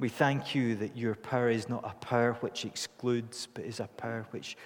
We 0.00 0.08
thank 0.08 0.54
you 0.54 0.76
that 0.76 0.96
your 0.96 1.16
power 1.16 1.50
is 1.50 1.68
not 1.68 1.84
a 1.84 1.94
power 2.04 2.34
which 2.34 2.64
excludes, 2.64 3.48
but 3.52 3.64
is 3.64 3.80
a 3.80 3.88
power 3.96 4.26
which 4.30 4.56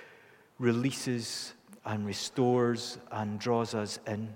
releases 0.59 1.55
and 1.87 2.05
restores 2.07 2.99
and 3.11 3.39
draws 3.39 3.75
us 3.75 3.99
in. 4.07 4.29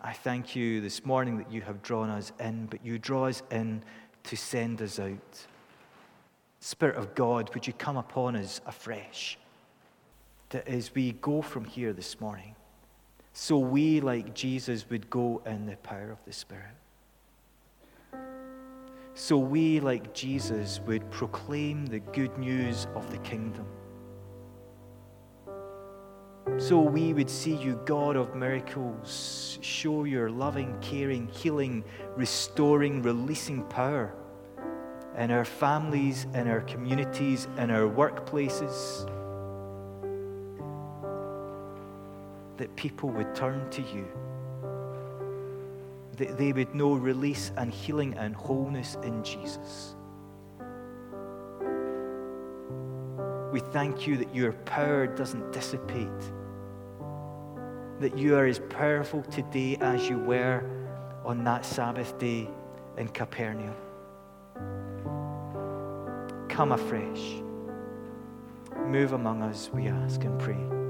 I 0.00 0.12
thank 0.14 0.56
you 0.56 0.80
this 0.80 1.04
morning 1.04 1.36
that 1.38 1.52
you 1.52 1.60
have 1.62 1.82
drawn 1.82 2.08
us 2.08 2.32
in, 2.40 2.66
but 2.66 2.84
you 2.84 2.98
draw 2.98 3.26
us 3.26 3.42
in 3.50 3.82
to 4.24 4.36
send 4.36 4.80
us 4.80 4.98
out. 4.98 5.46
Spirit 6.60 6.96
of 6.96 7.14
God, 7.14 7.52
would 7.52 7.66
you 7.66 7.74
come 7.74 7.98
upon 7.98 8.34
us 8.34 8.62
afresh? 8.66 9.38
That 10.48 10.66
as 10.66 10.94
we 10.94 11.12
go 11.12 11.42
from 11.42 11.66
here 11.66 11.92
this 11.92 12.18
morning, 12.18 12.54
so 13.34 13.58
we, 13.58 14.00
like 14.00 14.32
Jesus, 14.34 14.88
would 14.88 15.10
go 15.10 15.42
in 15.44 15.66
the 15.66 15.76
power 15.76 16.10
of 16.10 16.24
the 16.24 16.32
Spirit. 16.32 16.76
So 19.14 19.38
we, 19.38 19.78
like 19.78 20.12
Jesus, 20.12 20.80
would 20.86 21.08
proclaim 21.12 21.86
the 21.86 22.00
good 22.00 22.36
news 22.36 22.88
of 22.96 23.10
the 23.12 23.18
kingdom. 23.18 23.64
So 26.58 26.80
we 26.80 27.12
would 27.14 27.30
see 27.30 27.54
you, 27.54 27.80
God 27.86 28.16
of 28.16 28.34
miracles, 28.34 29.58
show 29.62 30.04
your 30.04 30.30
loving, 30.30 30.76
caring, 30.80 31.28
healing, 31.28 31.84
restoring, 32.16 33.02
releasing 33.02 33.62
power 33.64 34.14
in 35.16 35.30
our 35.30 35.44
families, 35.44 36.26
in 36.34 36.48
our 36.48 36.60
communities, 36.62 37.46
in 37.56 37.70
our 37.70 37.88
workplaces. 37.88 39.08
That 42.56 42.74
people 42.76 43.10
would 43.10 43.32
turn 43.34 43.70
to 43.70 43.82
you. 43.82 44.06
That 46.16 46.38
they 46.38 46.52
would 46.52 46.74
know 46.74 46.94
release 46.94 47.52
and 47.56 47.72
healing 47.72 48.14
and 48.14 48.34
wholeness 48.34 48.96
in 49.02 49.22
Jesus. 49.24 49.96
We 53.52 53.60
thank 53.60 54.06
you 54.06 54.16
that 54.16 54.34
your 54.34 54.52
power 54.52 55.06
doesn't 55.06 55.52
dissipate, 55.52 56.08
that 58.00 58.16
you 58.16 58.36
are 58.36 58.46
as 58.46 58.58
powerful 58.58 59.22
today 59.22 59.76
as 59.80 60.08
you 60.08 60.18
were 60.18 60.64
on 61.24 61.44
that 61.44 61.64
Sabbath 61.64 62.18
day 62.18 62.48
in 62.96 63.08
Capernaum 63.08 63.74
come 66.54 66.70
afresh. 66.70 67.42
Move 68.86 69.12
among 69.12 69.42
us, 69.42 69.70
we 69.72 69.88
ask 69.88 70.22
and 70.22 70.38
pray. 70.38 70.83